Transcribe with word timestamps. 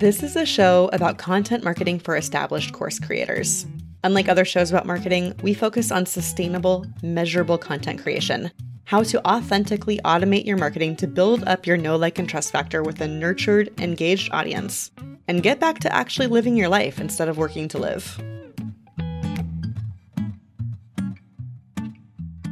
This 0.00 0.22
is 0.22 0.34
a 0.34 0.46
show 0.46 0.88
about 0.94 1.18
content 1.18 1.62
marketing 1.62 1.98
for 1.98 2.16
established 2.16 2.72
course 2.72 2.98
creators. 2.98 3.66
Unlike 4.02 4.30
other 4.30 4.46
shows 4.46 4.70
about 4.70 4.86
marketing, 4.86 5.34
we 5.42 5.52
focus 5.52 5.92
on 5.92 6.06
sustainable, 6.06 6.86
measurable 7.02 7.58
content 7.58 8.00
creation. 8.00 8.50
How 8.84 9.02
to 9.02 9.22
authentically 9.28 10.00
automate 10.02 10.46
your 10.46 10.56
marketing 10.56 10.96
to 10.96 11.06
build 11.06 11.44
up 11.46 11.66
your 11.66 11.76
know, 11.76 11.96
like, 11.96 12.18
and 12.18 12.26
trust 12.26 12.50
factor 12.50 12.82
with 12.82 12.98
a 13.02 13.06
nurtured, 13.06 13.78
engaged 13.78 14.32
audience. 14.32 14.90
And 15.28 15.42
get 15.42 15.60
back 15.60 15.80
to 15.80 15.94
actually 15.94 16.28
living 16.28 16.56
your 16.56 16.70
life 16.70 16.98
instead 16.98 17.28
of 17.28 17.36
working 17.36 17.68
to 17.68 17.76
live. 17.76 18.18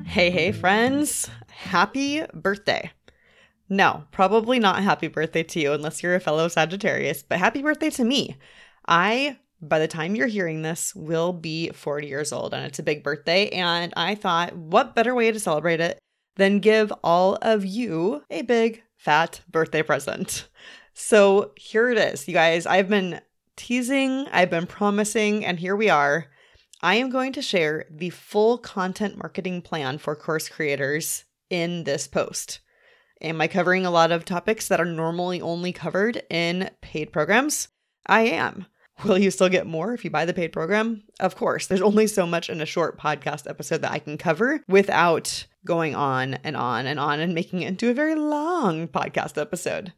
Hey, 0.05 0.29
hey, 0.29 0.53
friends. 0.53 1.31
Happy 1.49 2.25
birthday. 2.35 2.91
No, 3.69 4.05
probably 4.13 4.59
not 4.59 4.83
happy 4.83 5.09
birthday 5.09 5.43
to 5.43 5.61
you 5.61 5.73
unless 5.73 6.03
you're 6.03 6.15
a 6.15 6.21
fellow 6.21 6.49
Sagittarius, 6.49 7.23
but 7.23 7.39
happy 7.39 7.61
birthday 7.63 7.91
to 7.91 8.05
me. 8.05 8.37
I, 8.87 9.39
by 9.61 9.79
the 9.79 9.89
time 9.89 10.15
you're 10.15 10.27
hearing 10.27 10.63
this, 10.63 10.95
will 10.95 11.35
be 11.35 11.71
40 11.71 12.07
years 12.07 12.33
old 12.33 12.55
and 12.55 12.65
it's 12.65 12.79
a 12.79 12.83
big 12.83 13.05
birthday. 13.05 13.49
And 13.51 13.93
I 13.97 14.15
thought, 14.15 14.57
what 14.57 14.95
better 14.95 15.15
way 15.15 15.31
to 15.31 15.39
celebrate 15.39 15.81
it 15.81 15.99
than 16.37 16.61
give 16.61 16.93
all 17.05 17.37
of 17.43 17.67
you 17.67 18.23
a 18.31 18.43
big 18.43 18.83
fat 18.97 19.41
birthday 19.51 19.83
present? 19.83 20.49
So 21.01 21.53
here 21.57 21.91
it 21.91 21.99
is, 21.99 22.27
you 22.27 22.35
guys. 22.35 22.67
I've 22.67 22.89
been 22.89 23.21
teasing, 23.55 24.27
I've 24.33 24.51
been 24.51 24.67
promising, 24.67 25.45
and 25.45 25.57
here 25.61 25.77
we 25.77 25.89
are. 25.89 26.27
I 26.83 26.97
am 26.97 27.11
going 27.11 27.33
to 27.35 27.43
share 27.43 27.85
the 27.89 28.11
full 28.11 28.59
content 28.59 29.17
marketing 29.17 29.63
plan 29.63 29.99
for 29.99 30.17
course 30.17 30.49
creators 30.49 31.25
in 31.51 31.85
this 31.85 32.09
post. 32.09 32.59
Am 33.21 33.41
I 33.41 33.49
covering 33.49 33.85
a 33.85 33.91
lot 33.91 34.13
of 34.13 34.25
topics 34.25 34.69
that 34.69 34.81
are 34.81 34.85
normally 34.85 35.41
only 35.41 35.73
covered 35.73 36.23
in 36.31 36.71
paid 36.81 37.13
programs? 37.13 37.67
I 38.07 38.21
am. 38.23 38.67
Will 39.05 39.19
you 39.19 39.33
still 39.33 39.49
get 39.49 39.67
more 39.67 39.93
if 39.93 40.05
you 40.05 40.11
buy 40.11 40.25
the 40.25 40.35
paid 40.35 40.53
program? 40.53 41.03
Of 41.19 41.35
course. 41.35 41.67
There's 41.67 41.83
only 41.83 42.07
so 42.07 42.27
much 42.27 42.49
in 42.49 42.61
a 42.61 42.67
short 42.67 42.97
podcast 42.97 43.51
episode 43.51 43.83
that 43.83 43.91
I 43.91 43.99
can 43.99 44.19
cover 44.19 44.61
without 44.69 45.47
going 45.65 45.97
on 45.97 46.35
and 46.35 46.57
on 46.57 46.87
and 46.87 47.01
on 47.01 47.19
and 47.19 47.35
making 47.35 47.63
it 47.63 47.69
into 47.69 47.91
a 47.91 47.95
very 47.95 48.15
long 48.15 48.87
podcast 48.87 49.41
episode. 49.41 49.93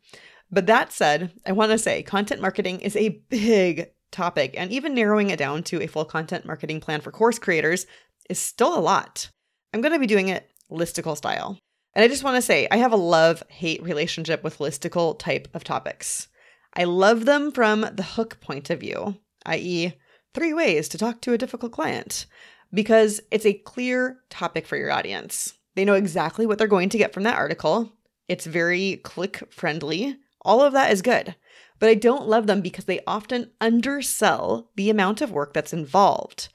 But 0.50 0.66
that 0.66 0.90
said, 0.90 1.30
I 1.44 1.52
want 1.52 1.72
to 1.72 1.78
say 1.78 2.02
content 2.02 2.40
marketing 2.40 2.80
is 2.80 2.96
a 2.96 3.20
big 3.28 3.90
topic, 4.10 4.54
and 4.56 4.72
even 4.72 4.94
narrowing 4.94 5.28
it 5.28 5.38
down 5.38 5.62
to 5.64 5.82
a 5.82 5.86
full 5.86 6.06
content 6.06 6.46
marketing 6.46 6.80
plan 6.80 7.02
for 7.02 7.12
course 7.12 7.38
creators 7.38 7.86
is 8.30 8.38
still 8.38 8.76
a 8.76 8.80
lot. 8.80 9.30
I'm 9.74 9.82
going 9.82 9.92
to 9.92 9.98
be 9.98 10.06
doing 10.06 10.28
it 10.28 10.50
listicle 10.70 11.16
style. 11.16 11.58
And 11.94 12.04
I 12.04 12.08
just 12.08 12.22
want 12.22 12.36
to 12.36 12.42
say, 12.42 12.68
I 12.70 12.76
have 12.76 12.92
a 12.92 12.96
love 12.96 13.42
hate 13.48 13.82
relationship 13.82 14.44
with 14.44 14.58
listicle 14.58 15.18
type 15.18 15.48
of 15.54 15.64
topics. 15.64 16.28
I 16.74 16.84
love 16.84 17.24
them 17.24 17.50
from 17.50 17.80
the 17.92 18.02
hook 18.02 18.40
point 18.40 18.70
of 18.70 18.80
view, 18.80 19.16
i.e., 19.44 19.94
three 20.32 20.54
ways 20.54 20.88
to 20.88 20.98
talk 20.98 21.20
to 21.22 21.32
a 21.32 21.38
difficult 21.38 21.72
client, 21.72 22.26
because 22.72 23.20
it's 23.32 23.46
a 23.46 23.54
clear 23.54 24.20
topic 24.30 24.66
for 24.66 24.76
your 24.76 24.92
audience. 24.92 25.54
They 25.74 25.84
know 25.84 25.94
exactly 25.94 26.46
what 26.46 26.58
they're 26.58 26.68
going 26.68 26.90
to 26.90 26.98
get 26.98 27.12
from 27.12 27.24
that 27.24 27.38
article. 27.38 27.92
It's 28.28 28.46
very 28.46 29.00
click 29.02 29.42
friendly. 29.50 30.16
All 30.42 30.62
of 30.62 30.72
that 30.72 30.92
is 30.92 31.02
good. 31.02 31.34
But 31.80 31.88
I 31.88 31.94
don't 31.94 32.28
love 32.28 32.46
them 32.46 32.60
because 32.60 32.84
they 32.84 33.00
often 33.06 33.50
undersell 33.60 34.70
the 34.76 34.90
amount 34.90 35.20
of 35.20 35.32
work 35.32 35.54
that's 35.54 35.72
involved. 35.72 36.48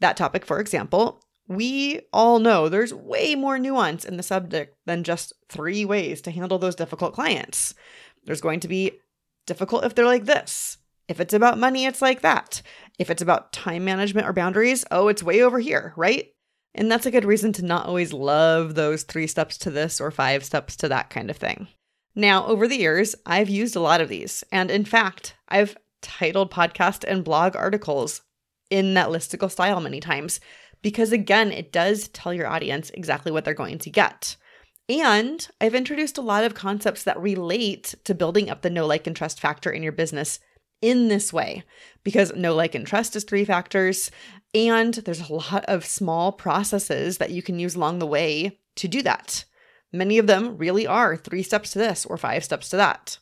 That 0.00 0.16
topic, 0.16 0.46
for 0.46 0.60
example, 0.60 1.22
we 1.48 2.02
all 2.12 2.38
know 2.38 2.68
there's 2.68 2.92
way 2.92 3.34
more 3.34 3.58
nuance 3.58 4.04
in 4.04 4.16
the 4.18 4.22
subject 4.22 4.76
than 4.86 5.02
just 5.02 5.32
three 5.48 5.84
ways 5.84 6.20
to 6.22 6.30
handle 6.30 6.58
those 6.58 6.74
difficult 6.74 7.14
clients. 7.14 7.74
There's 8.24 8.42
going 8.42 8.60
to 8.60 8.68
be 8.68 9.00
difficult 9.46 9.84
if 9.84 9.94
they're 9.94 10.04
like 10.04 10.26
this. 10.26 10.76
If 11.08 11.20
it's 11.20 11.32
about 11.32 11.58
money, 11.58 11.86
it's 11.86 12.02
like 12.02 12.20
that. 12.20 12.60
If 12.98 13.08
it's 13.08 13.22
about 13.22 13.52
time 13.52 13.84
management 13.84 14.26
or 14.26 14.34
boundaries, 14.34 14.84
oh, 14.90 15.08
it's 15.08 15.22
way 15.22 15.42
over 15.42 15.58
here, 15.58 15.94
right? 15.96 16.28
And 16.74 16.92
that's 16.92 17.06
a 17.06 17.10
good 17.10 17.24
reason 17.24 17.54
to 17.54 17.64
not 17.64 17.86
always 17.86 18.12
love 18.12 18.74
those 18.74 19.04
three 19.04 19.26
steps 19.26 19.56
to 19.58 19.70
this 19.70 20.02
or 20.02 20.10
five 20.10 20.44
steps 20.44 20.76
to 20.76 20.88
that 20.88 21.08
kind 21.08 21.30
of 21.30 21.38
thing. 21.38 21.66
Now, 22.14 22.46
over 22.46 22.68
the 22.68 22.76
years, 22.76 23.14
I've 23.24 23.48
used 23.48 23.74
a 23.74 23.80
lot 23.80 24.02
of 24.02 24.10
these. 24.10 24.44
And 24.52 24.70
in 24.70 24.84
fact, 24.84 25.34
I've 25.48 25.78
titled 26.02 26.50
podcast 26.50 27.04
and 27.08 27.24
blog 27.24 27.56
articles 27.56 28.20
in 28.68 28.92
that 28.94 29.08
listicle 29.08 29.50
style 29.50 29.80
many 29.80 29.98
times 29.98 30.40
because 30.82 31.12
again, 31.12 31.52
it 31.52 31.72
does 31.72 32.08
tell 32.08 32.32
your 32.32 32.46
audience 32.46 32.90
exactly 32.90 33.32
what 33.32 33.44
they're 33.44 33.54
going 33.54 33.78
to 33.78 33.90
get. 33.90 34.36
And 34.88 35.46
I've 35.60 35.74
introduced 35.74 36.16
a 36.16 36.22
lot 36.22 36.44
of 36.44 36.54
concepts 36.54 37.04
that 37.04 37.20
relate 37.20 37.94
to 38.04 38.14
building 38.14 38.48
up 38.48 38.62
the 38.62 38.70
know, 38.70 38.86
like, 38.86 39.06
and 39.06 39.14
trust 39.14 39.38
factor 39.38 39.70
in 39.70 39.82
your 39.82 39.92
business 39.92 40.40
in 40.80 41.08
this 41.08 41.32
way 41.32 41.64
because 42.04 42.34
know, 42.34 42.54
like, 42.54 42.74
and 42.74 42.86
trust 42.86 43.14
is 43.14 43.24
three 43.24 43.44
factors. 43.44 44.10
And 44.54 44.94
there's 44.94 45.28
a 45.28 45.32
lot 45.32 45.64
of 45.66 45.84
small 45.84 46.32
processes 46.32 47.18
that 47.18 47.30
you 47.30 47.42
can 47.42 47.58
use 47.58 47.74
along 47.74 47.98
the 47.98 48.06
way 48.06 48.58
to 48.76 48.88
do 48.88 49.02
that. 49.02 49.44
Many 49.92 50.18
of 50.18 50.26
them 50.26 50.56
really 50.56 50.86
are 50.86 51.16
three 51.16 51.42
steps 51.42 51.72
to 51.72 51.78
this 51.78 52.06
or 52.06 52.16
five 52.16 52.44
steps 52.44 52.68
to 52.70 52.76
that. 52.76 53.18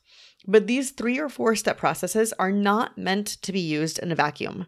But 0.46 0.66
these 0.66 0.90
three 0.90 1.18
or 1.18 1.28
four 1.28 1.56
step 1.56 1.78
processes 1.78 2.32
are 2.38 2.52
not 2.52 2.96
meant 2.96 3.26
to 3.42 3.52
be 3.52 3.60
used 3.60 3.98
in 3.98 4.12
a 4.12 4.16
vacuum. 4.16 4.66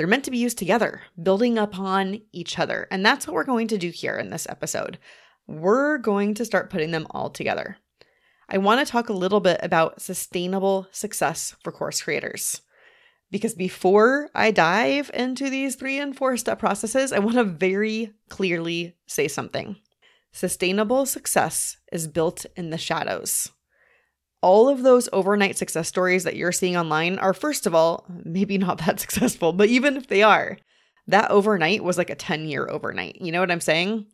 They're 0.00 0.06
meant 0.06 0.24
to 0.24 0.30
be 0.30 0.38
used 0.38 0.56
together, 0.56 1.02
building 1.22 1.58
upon 1.58 2.22
each 2.32 2.58
other. 2.58 2.88
And 2.90 3.04
that's 3.04 3.26
what 3.26 3.34
we're 3.34 3.44
going 3.44 3.68
to 3.68 3.76
do 3.76 3.90
here 3.90 4.16
in 4.16 4.30
this 4.30 4.46
episode. 4.48 4.96
We're 5.46 5.98
going 5.98 6.32
to 6.36 6.44
start 6.46 6.70
putting 6.70 6.90
them 6.90 7.06
all 7.10 7.28
together. 7.28 7.76
I 8.48 8.56
want 8.56 8.80
to 8.80 8.90
talk 8.90 9.10
a 9.10 9.12
little 9.12 9.40
bit 9.40 9.60
about 9.62 10.00
sustainable 10.00 10.88
success 10.90 11.54
for 11.62 11.70
course 11.70 12.00
creators. 12.00 12.62
Because 13.30 13.52
before 13.52 14.30
I 14.34 14.52
dive 14.52 15.10
into 15.12 15.50
these 15.50 15.74
three 15.74 15.98
and 15.98 16.16
four 16.16 16.38
step 16.38 16.58
processes, 16.58 17.12
I 17.12 17.18
want 17.18 17.36
to 17.36 17.44
very 17.44 18.14
clearly 18.30 18.96
say 19.06 19.28
something. 19.28 19.76
Sustainable 20.32 21.04
success 21.04 21.76
is 21.92 22.08
built 22.08 22.46
in 22.56 22.70
the 22.70 22.78
shadows 22.78 23.50
all 24.42 24.68
of 24.68 24.82
those 24.82 25.08
overnight 25.12 25.56
success 25.56 25.88
stories 25.88 26.24
that 26.24 26.36
you're 26.36 26.52
seeing 26.52 26.76
online 26.76 27.18
are, 27.18 27.34
first 27.34 27.66
of 27.66 27.74
all, 27.74 28.06
maybe 28.24 28.58
not 28.58 28.78
that 28.78 29.00
successful, 29.00 29.52
but 29.52 29.68
even 29.68 29.96
if 29.96 30.06
they 30.06 30.22
are, 30.22 30.58
that 31.06 31.30
overnight 31.30 31.84
was 31.84 31.98
like 31.98 32.10
a 32.10 32.14
10 32.14 32.46
year 32.46 32.68
overnight. 32.70 33.20
You 33.20 33.32
know 33.32 33.40
what 33.40 33.50
I'm 33.50 33.60
saying? 33.60 34.06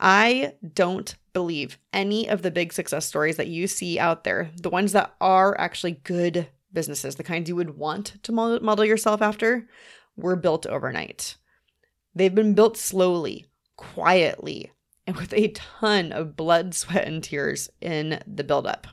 I 0.00 0.54
don't 0.74 1.14
believe 1.32 1.78
any 1.92 2.28
of 2.28 2.42
the 2.42 2.50
big 2.50 2.72
success 2.72 3.06
stories 3.06 3.36
that 3.36 3.48
you 3.48 3.66
see 3.66 3.98
out 3.98 4.24
there, 4.24 4.50
the 4.60 4.70
ones 4.70 4.92
that 4.92 5.14
are 5.20 5.58
actually 5.58 5.92
good 5.92 6.48
businesses, 6.72 7.16
the 7.16 7.22
kinds 7.22 7.48
you 7.48 7.56
would 7.56 7.76
want 7.76 8.22
to 8.24 8.32
model 8.32 8.84
yourself 8.84 9.22
after, 9.22 9.68
were 10.16 10.36
built 10.36 10.66
overnight. 10.66 11.36
They've 12.14 12.34
been 12.34 12.54
built 12.54 12.76
slowly, 12.76 13.46
quietly, 13.76 14.72
and 15.06 15.16
with 15.16 15.32
a 15.32 15.48
ton 15.48 16.12
of 16.12 16.36
blood, 16.36 16.74
sweat, 16.74 17.06
and 17.06 17.22
tears 17.22 17.70
in 17.80 18.22
the 18.26 18.44
buildup. 18.44 18.86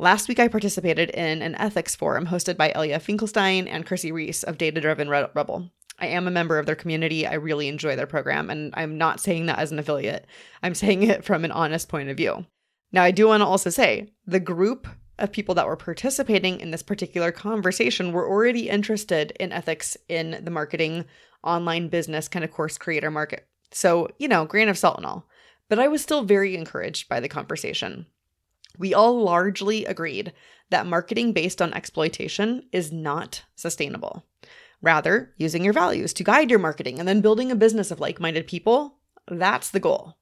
Last 0.00 0.28
week, 0.28 0.40
I 0.40 0.48
participated 0.48 1.10
in 1.10 1.42
an 1.42 1.54
ethics 1.56 1.94
forum 1.94 2.28
hosted 2.28 2.56
by 2.56 2.72
Elia 2.72 2.98
Finkelstein 2.98 3.68
and 3.68 3.84
Chrissy 3.84 4.12
Reese 4.12 4.42
of 4.42 4.56
Data 4.56 4.80
Driven 4.80 5.10
Rebel. 5.10 5.70
I 5.98 6.06
am 6.06 6.26
a 6.26 6.30
member 6.30 6.58
of 6.58 6.64
their 6.64 6.74
community. 6.74 7.26
I 7.26 7.34
really 7.34 7.68
enjoy 7.68 7.96
their 7.96 8.06
program, 8.06 8.48
and 8.48 8.72
I'm 8.74 8.96
not 8.96 9.20
saying 9.20 9.44
that 9.44 9.58
as 9.58 9.72
an 9.72 9.78
affiliate. 9.78 10.24
I'm 10.62 10.74
saying 10.74 11.02
it 11.02 11.22
from 11.22 11.44
an 11.44 11.52
honest 11.52 11.90
point 11.90 12.08
of 12.08 12.16
view. 12.16 12.46
Now, 12.92 13.02
I 13.02 13.10
do 13.10 13.28
want 13.28 13.42
to 13.42 13.46
also 13.46 13.68
say 13.68 14.14
the 14.26 14.40
group 14.40 14.88
of 15.18 15.32
people 15.32 15.54
that 15.56 15.66
were 15.66 15.76
participating 15.76 16.60
in 16.60 16.70
this 16.70 16.82
particular 16.82 17.30
conversation 17.30 18.10
were 18.10 18.26
already 18.26 18.70
interested 18.70 19.32
in 19.32 19.52
ethics 19.52 19.98
in 20.08 20.40
the 20.42 20.50
marketing, 20.50 21.04
online 21.44 21.88
business 21.88 22.26
kind 22.26 22.42
of 22.42 22.52
course 22.52 22.78
creator 22.78 23.10
market. 23.10 23.46
So, 23.70 24.08
you 24.18 24.28
know, 24.28 24.46
grain 24.46 24.70
of 24.70 24.78
salt 24.78 24.96
and 24.96 25.04
all. 25.04 25.26
But 25.68 25.78
I 25.78 25.88
was 25.88 26.00
still 26.00 26.24
very 26.24 26.56
encouraged 26.56 27.06
by 27.06 27.20
the 27.20 27.28
conversation. 27.28 28.06
We 28.78 28.94
all 28.94 29.22
largely 29.22 29.84
agreed 29.84 30.32
that 30.70 30.86
marketing 30.86 31.32
based 31.32 31.60
on 31.60 31.74
exploitation 31.74 32.62
is 32.72 32.92
not 32.92 33.42
sustainable. 33.56 34.24
Rather, 34.82 35.34
using 35.36 35.62
your 35.62 35.72
values 35.72 36.12
to 36.14 36.24
guide 36.24 36.48
your 36.48 36.58
marketing 36.58 36.98
and 36.98 37.06
then 37.06 37.20
building 37.20 37.50
a 37.50 37.56
business 37.56 37.90
of 37.90 38.00
like 38.00 38.20
minded 38.20 38.46
people, 38.46 38.96
that's 39.28 39.70
the 39.70 39.80
goal. 39.80 40.16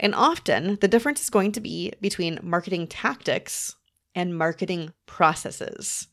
And 0.00 0.14
often, 0.14 0.78
the 0.80 0.88
difference 0.88 1.20
is 1.20 1.30
going 1.30 1.52
to 1.52 1.60
be 1.60 1.92
between 2.00 2.40
marketing 2.42 2.86
tactics 2.86 3.76
and 4.14 4.36
marketing 4.36 4.92
processes. 5.06 6.08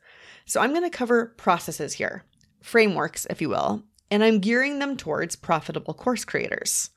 So, 0.46 0.62
I'm 0.62 0.72
going 0.72 0.84
to 0.84 0.90
cover 0.90 1.34
processes 1.38 1.94
here, 1.94 2.24
frameworks, 2.62 3.26
if 3.30 3.42
you 3.42 3.50
will, 3.50 3.84
and 4.12 4.24
I'm 4.24 4.40
gearing 4.40 4.80
them 4.80 4.98
towards 4.98 5.36
profitable 5.36 5.94
course 5.94 6.26
creators. 6.26 6.92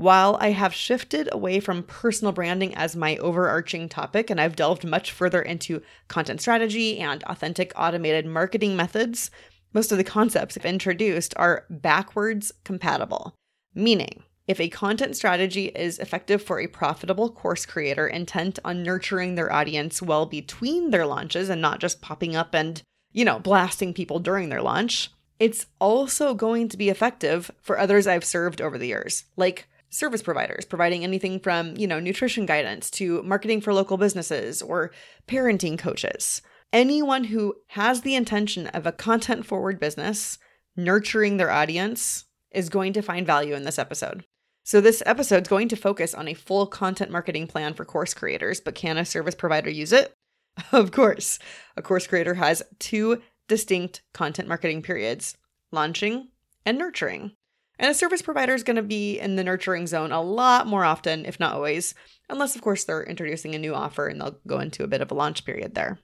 While 0.00 0.38
I 0.40 0.52
have 0.52 0.72
shifted 0.72 1.28
away 1.30 1.60
from 1.60 1.82
personal 1.82 2.32
branding 2.32 2.74
as 2.74 2.96
my 2.96 3.18
overarching 3.18 3.86
topic, 3.86 4.30
and 4.30 4.40
I've 4.40 4.56
delved 4.56 4.82
much 4.82 5.12
further 5.12 5.42
into 5.42 5.82
content 6.08 6.40
strategy 6.40 6.98
and 7.00 7.22
authentic 7.24 7.70
automated 7.76 8.24
marketing 8.24 8.76
methods, 8.76 9.30
most 9.74 9.92
of 9.92 9.98
the 9.98 10.04
concepts 10.04 10.56
I've 10.56 10.64
introduced 10.64 11.34
are 11.36 11.66
backwards 11.68 12.50
compatible. 12.64 13.34
Meaning, 13.74 14.22
if 14.48 14.58
a 14.58 14.70
content 14.70 15.16
strategy 15.16 15.66
is 15.66 15.98
effective 15.98 16.42
for 16.42 16.58
a 16.58 16.66
profitable 16.66 17.30
course 17.30 17.66
creator 17.66 18.06
intent 18.06 18.58
on 18.64 18.82
nurturing 18.82 19.34
their 19.34 19.52
audience 19.52 20.00
well 20.00 20.24
between 20.24 20.92
their 20.92 21.04
launches 21.04 21.50
and 21.50 21.60
not 21.60 21.78
just 21.78 22.00
popping 22.00 22.34
up 22.34 22.54
and 22.54 22.82
you 23.12 23.26
know, 23.26 23.38
blasting 23.38 23.92
people 23.92 24.18
during 24.18 24.48
their 24.48 24.62
launch. 24.62 25.10
It's 25.38 25.66
also 25.78 26.32
going 26.32 26.70
to 26.70 26.78
be 26.78 26.88
effective 26.88 27.50
for 27.60 27.78
others 27.78 28.06
I've 28.06 28.24
served 28.24 28.62
over 28.62 28.78
the 28.78 28.86
years, 28.86 29.24
like 29.36 29.66
service 29.90 30.22
providers 30.22 30.64
providing 30.64 31.04
anything 31.04 31.40
from, 31.40 31.76
you 31.76 31.86
know, 31.86 32.00
nutrition 32.00 32.46
guidance 32.46 32.90
to 32.90 33.22
marketing 33.22 33.60
for 33.60 33.74
local 33.74 33.96
businesses 33.96 34.62
or 34.62 34.92
parenting 35.26 35.78
coaches. 35.78 36.42
Anyone 36.72 37.24
who 37.24 37.56
has 37.68 38.02
the 38.02 38.14
intention 38.14 38.68
of 38.68 38.86
a 38.86 38.92
content 38.92 39.44
forward 39.44 39.80
business, 39.80 40.38
nurturing 40.76 41.36
their 41.36 41.50
audience, 41.50 42.26
is 42.52 42.68
going 42.68 42.92
to 42.92 43.02
find 43.02 43.26
value 43.26 43.54
in 43.54 43.64
this 43.64 43.78
episode. 43.78 44.24
So, 44.62 44.80
this 44.80 45.02
episode 45.04 45.42
is 45.42 45.48
going 45.48 45.68
to 45.68 45.76
focus 45.76 46.14
on 46.14 46.28
a 46.28 46.34
full 46.34 46.66
content 46.66 47.10
marketing 47.10 47.48
plan 47.48 47.74
for 47.74 47.84
course 47.84 48.14
creators, 48.14 48.60
but 48.60 48.74
can 48.74 48.98
a 48.98 49.04
service 49.04 49.34
provider 49.34 49.70
use 49.70 49.92
it? 49.92 50.14
Of 50.72 50.92
course. 50.92 51.38
A 51.76 51.82
course 51.82 52.06
creator 52.06 52.34
has 52.34 52.62
two 52.78 53.22
distinct 53.48 54.02
content 54.12 54.48
marketing 54.48 54.82
periods 54.82 55.36
launching 55.72 56.28
and 56.66 56.76
nurturing. 56.76 57.32
And 57.80 57.90
a 57.90 57.94
service 57.94 58.20
provider 58.20 58.54
is 58.54 58.62
going 58.62 58.76
to 58.76 58.82
be 58.82 59.18
in 59.18 59.36
the 59.36 59.42
nurturing 59.42 59.86
zone 59.86 60.12
a 60.12 60.20
lot 60.20 60.66
more 60.66 60.84
often, 60.84 61.24
if 61.24 61.40
not 61.40 61.54
always, 61.54 61.94
unless, 62.28 62.54
of 62.54 62.60
course, 62.60 62.84
they're 62.84 63.02
introducing 63.02 63.54
a 63.54 63.58
new 63.58 63.74
offer 63.74 64.06
and 64.06 64.20
they'll 64.20 64.38
go 64.46 64.60
into 64.60 64.84
a 64.84 64.86
bit 64.86 65.00
of 65.00 65.10
a 65.10 65.14
launch 65.14 65.46
period 65.46 65.74
there. 65.74 65.98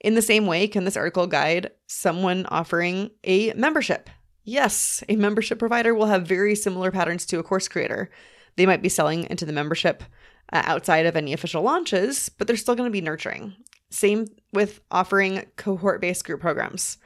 In 0.00 0.14
the 0.14 0.22
same 0.22 0.46
way, 0.46 0.66
can 0.66 0.84
this 0.84 0.96
article 0.96 1.26
guide 1.26 1.70
someone 1.86 2.46
offering 2.46 3.10
a 3.24 3.52
membership? 3.52 4.08
Yes, 4.44 5.04
a 5.06 5.16
membership 5.16 5.58
provider 5.58 5.94
will 5.94 6.06
have 6.06 6.26
very 6.26 6.54
similar 6.54 6.90
patterns 6.90 7.26
to 7.26 7.38
a 7.38 7.42
course 7.42 7.68
creator. 7.68 8.08
They 8.56 8.64
might 8.64 8.80
be 8.80 8.88
selling 8.88 9.28
into 9.28 9.44
the 9.44 9.52
membership 9.52 10.02
uh, 10.50 10.62
outside 10.64 11.04
of 11.04 11.14
any 11.14 11.34
official 11.34 11.60
launches, 11.62 12.30
but 12.30 12.46
they're 12.46 12.56
still 12.56 12.74
going 12.74 12.88
to 12.88 12.90
be 12.90 13.02
nurturing. 13.02 13.54
Same 13.90 14.28
with 14.54 14.80
offering 14.90 15.44
cohort 15.56 16.00
based 16.00 16.24
group 16.24 16.40
programs. 16.40 16.96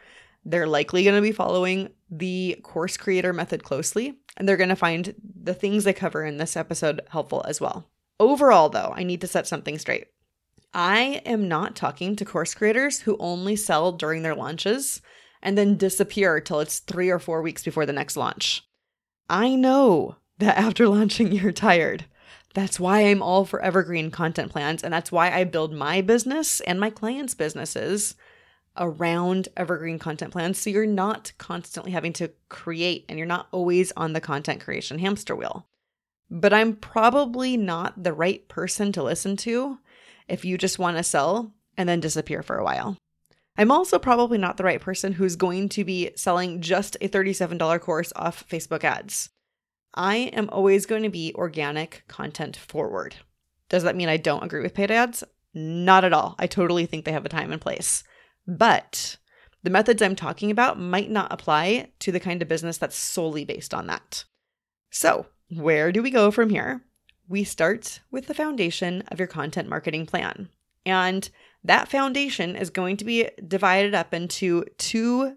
They're 0.44 0.68
likely 0.68 1.02
going 1.02 1.16
to 1.16 1.22
be 1.22 1.32
following 1.32 1.90
the 2.12 2.60
course 2.62 2.98
creator 2.98 3.32
method 3.32 3.64
closely, 3.64 4.18
and 4.36 4.46
they're 4.46 4.58
going 4.58 4.68
to 4.68 4.76
find 4.76 5.14
the 5.42 5.54
things 5.54 5.86
I 5.86 5.92
cover 5.92 6.24
in 6.24 6.36
this 6.36 6.56
episode 6.56 7.00
helpful 7.08 7.42
as 7.48 7.60
well. 7.60 7.90
Overall, 8.20 8.68
though, 8.68 8.92
I 8.94 9.02
need 9.02 9.22
to 9.22 9.26
set 9.26 9.46
something 9.46 9.78
straight. 9.78 10.08
I 10.74 11.22
am 11.24 11.48
not 11.48 11.74
talking 11.74 12.14
to 12.16 12.24
course 12.24 12.54
creators 12.54 13.00
who 13.00 13.16
only 13.18 13.56
sell 13.56 13.92
during 13.92 14.22
their 14.22 14.34
launches 14.34 15.00
and 15.42 15.56
then 15.56 15.76
disappear 15.76 16.38
till 16.38 16.60
it's 16.60 16.80
three 16.80 17.08
or 17.08 17.18
four 17.18 17.42
weeks 17.42 17.64
before 17.64 17.86
the 17.86 17.92
next 17.92 18.16
launch. 18.16 18.62
I 19.28 19.54
know 19.54 20.16
that 20.38 20.58
after 20.58 20.86
launching, 20.88 21.32
you're 21.32 21.52
tired. 21.52 22.04
That's 22.54 22.78
why 22.78 23.00
I'm 23.00 23.22
all 23.22 23.46
for 23.46 23.62
evergreen 23.62 24.10
content 24.10 24.52
plans. 24.52 24.84
And 24.84 24.92
that's 24.92 25.10
why 25.10 25.30
I 25.30 25.44
build 25.44 25.72
my 25.72 26.02
business 26.02 26.60
and 26.60 26.78
my 26.78 26.90
clients' 26.90 27.34
businesses 27.34 28.14
around 28.76 29.48
evergreen 29.56 29.98
content 29.98 30.32
plans. 30.32 30.58
So 30.58 30.70
you're 30.70 30.86
not 30.86 31.32
constantly 31.38 31.92
having 31.92 32.12
to 32.14 32.30
create 32.48 33.04
and 33.08 33.18
you're 33.18 33.26
not 33.26 33.48
always 33.50 33.92
on 33.96 34.12
the 34.12 34.20
content 34.20 34.60
creation 34.60 34.98
hamster 34.98 35.36
wheel. 35.36 35.66
But 36.30 36.52
I'm 36.52 36.76
probably 36.76 37.56
not 37.56 38.02
the 38.02 38.12
right 38.12 38.46
person 38.48 38.92
to 38.92 39.02
listen 39.02 39.36
to 39.38 39.78
if 40.28 40.44
you 40.44 40.56
just 40.56 40.78
want 40.78 40.96
to 40.96 41.02
sell 41.02 41.52
and 41.76 41.88
then 41.88 42.00
disappear 42.00 42.42
for 42.42 42.56
a 42.56 42.64
while. 42.64 42.96
I'm 43.56 43.70
also 43.70 43.98
probably 43.98 44.38
not 44.38 44.56
the 44.56 44.64
right 44.64 44.80
person 44.80 45.12
who's 45.12 45.36
going 45.36 45.68
to 45.70 45.84
be 45.84 46.10
selling 46.16 46.62
just 46.62 46.96
a 47.02 47.08
$37 47.08 47.80
course 47.80 48.12
off 48.16 48.48
Facebook 48.48 48.82
ads. 48.82 49.28
I 49.94 50.16
am 50.32 50.48
always 50.48 50.86
going 50.86 51.02
to 51.02 51.10
be 51.10 51.34
organic 51.34 52.04
content 52.08 52.56
forward. 52.56 53.16
Does 53.68 53.82
that 53.82 53.96
mean 53.96 54.08
I 54.08 54.16
don't 54.16 54.42
agree 54.42 54.62
with 54.62 54.72
paid 54.72 54.90
ads? 54.90 55.22
Not 55.52 56.04
at 56.04 56.14
all. 56.14 56.34
I 56.38 56.46
totally 56.46 56.86
think 56.86 57.04
they 57.04 57.12
have 57.12 57.26
a 57.26 57.30
time 57.30 57.52
and 57.52 57.60
place. 57.60 58.04
But 58.46 59.16
the 59.62 59.70
methods 59.70 60.02
I'm 60.02 60.16
talking 60.16 60.50
about 60.50 60.78
might 60.78 61.10
not 61.10 61.32
apply 61.32 61.90
to 62.00 62.12
the 62.12 62.20
kind 62.20 62.42
of 62.42 62.48
business 62.48 62.78
that's 62.78 62.96
solely 62.96 63.44
based 63.44 63.72
on 63.72 63.86
that. 63.86 64.24
So, 64.90 65.26
where 65.48 65.92
do 65.92 66.02
we 66.02 66.10
go 66.10 66.30
from 66.30 66.50
here? 66.50 66.82
We 67.28 67.44
start 67.44 68.00
with 68.10 68.26
the 68.26 68.34
foundation 68.34 69.02
of 69.08 69.18
your 69.18 69.28
content 69.28 69.68
marketing 69.68 70.06
plan. 70.06 70.48
And 70.84 71.28
that 71.64 71.88
foundation 71.88 72.56
is 72.56 72.70
going 72.70 72.96
to 72.98 73.04
be 73.04 73.28
divided 73.46 73.94
up 73.94 74.12
into 74.12 74.64
two 74.78 75.36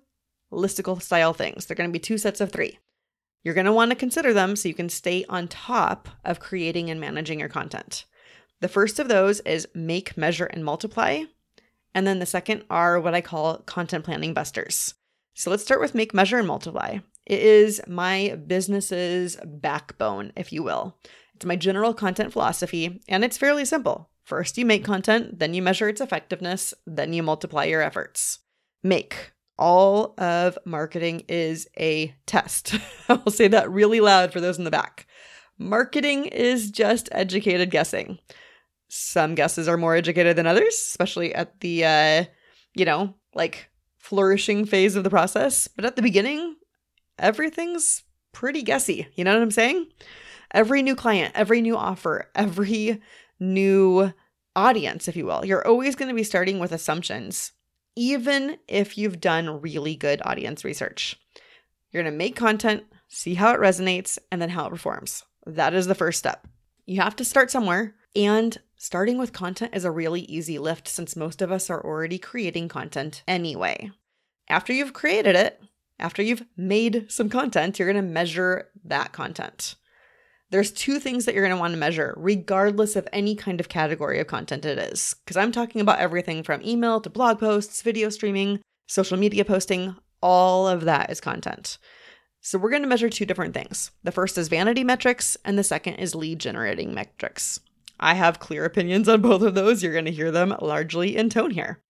listicle 0.52 1.02
style 1.02 1.34
things. 1.34 1.66
They're 1.66 1.75
going 1.75 1.90
to 1.90 1.94
be 1.94 2.00
two 2.00 2.18
sets 2.18 2.42
of 2.42 2.52
three. 2.52 2.80
You're 3.44 3.54
going 3.54 3.68
to 3.68 3.74
want 3.74 3.92
to 3.92 3.96
consider 3.96 4.34
them 4.34 4.56
so 4.56 4.68
you 4.68 4.74
can 4.74 4.90
stay 4.90 5.24
on 5.30 5.48
top 5.48 6.10
of 6.24 6.40
creating 6.40 6.90
and 6.90 7.00
managing 7.00 7.40
your 7.40 7.50
content. 7.50 8.06
The 8.62 8.68
first 8.68 8.98
of 8.98 9.07
those 9.07 9.40
is 9.42 9.68
make, 9.75 10.18
measure, 10.18 10.46
and 10.46 10.66
multiply. 10.66 11.24
And 11.95 12.06
then 12.06 12.19
the 12.19 12.25
second 12.25 12.65
are 12.69 13.00
what 13.00 13.15
I 13.15 13.21
call 13.21 13.59
content 13.59 14.03
planning 14.03 14.33
busters. 14.33 14.94
So 15.33 15.50
let's 15.50 15.63
start 15.63 15.80
with 15.80 15.95
make, 15.95 16.13
measure, 16.13 16.38
and 16.38 16.47
multiply. 16.47 17.00
It 17.25 17.39
is 17.39 17.81
my 17.88 18.38
business's 18.45 19.38
backbone, 19.44 20.33
if 20.36 20.53
you 20.53 20.62
will. 20.62 20.97
It's 21.36 21.45
my 21.45 21.56
general 21.56 21.94
content 21.94 22.33
philosophy, 22.33 23.01
and 23.07 23.24
it's 23.24 23.38
fairly 23.38 23.65
simple. 23.65 24.09
First, 24.24 24.57
you 24.57 24.65
make 24.65 24.83
content, 24.83 25.39
then 25.39 25.53
you 25.53 25.62
measure 25.62 25.88
its 25.88 26.01
effectiveness, 26.01 26.74
then 26.86 27.13
you 27.13 27.24
multiply 27.24 27.63
your 27.63 27.81
efforts. 27.81 28.39
Make 28.83 29.31
all 29.57 30.15
of 30.18 30.57
marketing 30.65 31.24
is 31.30 31.68
a 31.80 32.13
test. 32.25 32.75
I 33.09 33.13
will 33.13 33.31
say 33.31 33.47
that 33.47 33.71
really 33.71 34.01
loud 34.01 34.33
for 34.33 34.42
those 34.42 34.57
in 34.57 34.65
the 34.65 34.71
back. 34.71 35.07
Marketing 35.57 36.25
is 36.25 36.71
just 36.71 37.07
educated 37.13 37.71
guessing. 37.71 38.19
Some 38.88 39.36
guesses 39.36 39.68
are 39.68 39.78
more 39.78 39.96
educated 39.96 40.36
than 40.36 40.48
others, 40.48 40.74
especially 40.74 41.34
at 41.34 41.60
the, 41.60 41.86
uh, 41.86 42.26
you 42.76 42.86
know, 42.86 43.16
like 43.34 43.70
flourishing 43.98 44.66
phase 44.66 44.96
of 44.96 45.04
the 45.04 45.10
process. 45.10 45.68
But 45.68 45.86
at 45.86 45.96
the 45.96 46.02
beginning, 46.02 46.56
everything's 47.18 48.04
pretty 48.32 48.62
guessy. 48.62 49.08
You 49.16 49.24
know 49.24 49.34
what 49.34 49.42
I'm 49.42 49.52
saying? 49.52 49.88
Every 50.52 50.82
new 50.82 50.96
client, 50.96 51.34
every 51.36 51.62
new 51.62 51.76
offer, 51.76 52.30
every 52.36 53.02
new 53.40 54.14
audience, 54.56 55.08
if 55.08 55.16
you 55.16 55.26
will, 55.26 55.46
you're 55.46 55.68
always 55.68 55.96
going 55.96 56.10
to 56.10 56.16
be 56.16 56.24
starting 56.24 56.60
with 56.60 56.72
assumptions 56.72 57.52
even 57.96 58.58
if 58.68 58.98
you've 58.98 59.22
done 59.22 59.62
really 59.62 59.96
good 59.96 60.22
audience 60.26 60.64
research. 60.64 61.20
You're 61.92 62.04
going 62.04 62.14
to 62.14 62.18
make 62.18 62.36
content, 62.36 62.84
see 63.08 63.36
how 63.36 63.54
it 63.54 63.60
resonates, 63.60 64.20
and 64.31 64.42
then 64.42 64.50
how 64.50 64.68
it 64.68 64.72
performs. 64.72 65.24
That 65.46 65.74
is 65.74 65.88
the 65.88 65.96
first 65.96 66.20
step. 66.20 66.48
You 66.86 67.02
have 67.02 67.16
to 67.18 67.26
start 67.26 67.52
somewhere, 67.52 67.96
and 68.16 68.58
starting 68.86 69.18
with 69.18 69.34
content 69.34 69.74
is 69.74 69.84
a 69.84 69.90
really 69.90 70.21
easy 70.21 70.59
lift 70.59 70.88
since 70.88 71.16
most 71.16 71.42
of 71.42 71.52
us 71.52 71.71
are 71.71 71.83
already 71.83 72.19
creating 72.19 72.68
content 72.68 73.24
anyway. 73.28 73.90
After 74.48 74.71
you've 74.71 74.94
created 74.94 75.36
it, 75.36 75.59
after 75.98 76.21
you've 76.21 76.45
made 76.56 77.07
some 77.09 77.28
content, 77.28 77.80
you're 77.80 77.92
going 77.92 78.06
to 78.06 78.14
measure 78.14 78.69
that 78.83 79.12
content. 79.12 79.74
There's 80.52 80.71
two 80.71 81.00
things 81.00 81.26
that 81.26 81.33
you're 81.33 81.44
going 81.44 81.56
to 81.56 81.59
want 81.59 81.74
to 81.74 81.80
measure, 81.80 82.14
regardless 82.16 82.95
of 82.95 83.07
any 83.12 83.36
kind 83.36 83.59
of 83.59 83.69
category 83.69 84.19
of 84.19 84.28
content 84.28 84.66
it 84.66 84.78
is. 84.78 85.16
Because 85.26 85.36
I'm 85.36 85.52
talking 85.52 85.81
about 85.81 85.98
everything 85.98 86.44
from 86.44 86.62
email 86.62 87.02
to 87.02 87.09
blog 87.09 87.40
posts, 87.40 87.81
video 87.81 88.09
streaming, 88.09 88.59
social 88.86 89.18
media 89.18 89.45
posting, 89.45 89.95
all 90.21 90.68
of 90.68 90.81
that 90.81 91.09
is 91.09 91.19
content. 91.19 91.80
So 92.40 92.59
we're 92.59 92.69
going 92.69 92.83
to 92.83 92.88
measure 92.88 93.09
two 93.09 93.26
different 93.26 93.56
things. 93.56 93.90
The 94.04 94.12
first 94.12 94.38
is 94.38 94.48
vanity 94.48 94.83
metrics, 94.83 95.38
and 95.44 95.57
the 95.57 95.64
second 95.64 95.95
is 95.95 96.14
lead 96.14 96.38
generating 96.38 96.94
metrics. 96.94 97.62
I 97.99 98.16
have 98.16 98.40
clear 98.40 98.66
opinions 98.66 99.07
on 99.07 99.21
both 99.21 99.42
of 99.42 99.56
those. 99.56 99.81
You're 99.81 99.94
going 99.94 100.06
to 100.06 100.11
hear 100.11 100.31
them 100.31 100.56
largely 100.61 101.16
in 101.16 101.30
tone 101.30 101.52
here. 101.52 101.81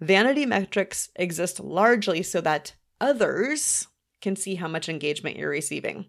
Vanity 0.00 0.46
metrics 0.46 1.10
exist 1.16 1.60
largely 1.60 2.22
so 2.22 2.40
that 2.40 2.74
others 3.00 3.86
can 4.20 4.36
see 4.36 4.56
how 4.56 4.68
much 4.68 4.88
engagement 4.88 5.36
you're 5.36 5.50
receiving. 5.50 6.06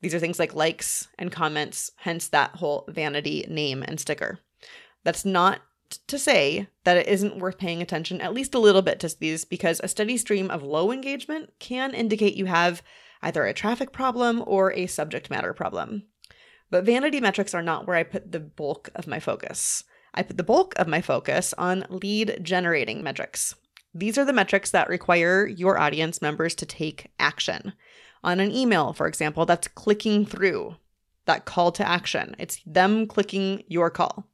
These 0.00 0.14
are 0.14 0.18
things 0.18 0.38
like 0.38 0.54
likes 0.54 1.08
and 1.18 1.32
comments, 1.32 1.90
hence 1.96 2.28
that 2.28 2.56
whole 2.56 2.84
vanity 2.88 3.44
name 3.48 3.82
and 3.82 3.98
sticker. 3.98 4.40
That's 5.04 5.24
not 5.24 5.60
to 6.08 6.18
say 6.18 6.68
that 6.84 6.96
it 6.96 7.06
isn't 7.06 7.38
worth 7.38 7.58
paying 7.58 7.80
attention 7.80 8.20
at 8.20 8.34
least 8.34 8.54
a 8.54 8.58
little 8.58 8.82
bit 8.82 9.00
to 9.00 9.16
these 9.18 9.44
because 9.44 9.80
a 9.82 9.88
steady 9.88 10.16
stream 10.16 10.50
of 10.50 10.62
low 10.62 10.90
engagement 10.90 11.50
can 11.58 11.94
indicate 11.94 12.34
you 12.34 12.46
have 12.46 12.82
either 13.22 13.44
a 13.44 13.54
traffic 13.54 13.92
problem 13.92 14.42
or 14.46 14.72
a 14.72 14.86
subject 14.86 15.30
matter 15.30 15.52
problem. 15.52 16.04
But 16.70 16.84
vanity 16.84 17.20
metrics 17.20 17.54
are 17.54 17.62
not 17.62 17.86
where 17.86 17.96
I 17.96 18.02
put 18.02 18.32
the 18.32 18.40
bulk 18.40 18.90
of 18.94 19.06
my 19.06 19.20
focus. 19.20 19.84
I 20.14 20.22
put 20.22 20.36
the 20.36 20.42
bulk 20.42 20.74
of 20.76 20.88
my 20.88 21.00
focus 21.00 21.54
on 21.58 21.86
lead 21.88 22.40
generating 22.42 23.02
metrics. 23.02 23.54
These 23.94 24.18
are 24.18 24.24
the 24.24 24.32
metrics 24.32 24.70
that 24.72 24.88
require 24.88 25.46
your 25.46 25.78
audience 25.78 26.20
members 26.20 26.54
to 26.56 26.66
take 26.66 27.08
action. 27.18 27.72
On 28.24 28.40
an 28.40 28.50
email, 28.50 28.92
for 28.92 29.06
example, 29.06 29.46
that's 29.46 29.68
clicking 29.68 30.26
through 30.26 30.76
that 31.26 31.44
call 31.44 31.72
to 31.72 31.86
action. 31.86 32.34
It's 32.38 32.60
them 32.66 33.06
clicking 33.06 33.62
your 33.68 33.90
call. 33.90 34.26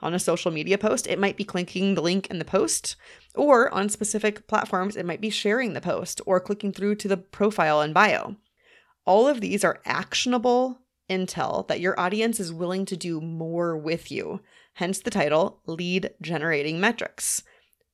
On 0.00 0.14
a 0.14 0.18
social 0.18 0.50
media 0.50 0.78
post, 0.78 1.06
it 1.06 1.18
might 1.18 1.36
be 1.36 1.44
clicking 1.44 1.94
the 1.94 2.02
link 2.02 2.28
in 2.28 2.38
the 2.38 2.44
post, 2.44 2.94
or 3.34 3.72
on 3.74 3.88
specific 3.88 4.46
platforms, 4.46 4.96
it 4.96 5.06
might 5.06 5.20
be 5.20 5.30
sharing 5.30 5.72
the 5.72 5.80
post 5.80 6.20
or 6.24 6.38
clicking 6.38 6.72
through 6.72 6.94
to 6.96 7.08
the 7.08 7.16
profile 7.16 7.80
and 7.80 7.92
bio. 7.92 8.36
All 9.04 9.26
of 9.26 9.40
these 9.40 9.64
are 9.64 9.80
actionable 9.84 10.80
intel 11.08 11.66
that 11.68 11.80
your 11.80 11.98
audience 11.98 12.40
is 12.40 12.52
willing 12.52 12.84
to 12.86 12.96
do 12.96 13.20
more 13.20 13.76
with 13.76 14.10
you, 14.10 14.40
hence 14.74 15.00
the 15.00 15.10
title 15.10 15.60
Lead 15.66 16.10
Generating 16.20 16.80
Metrics. 16.80 17.42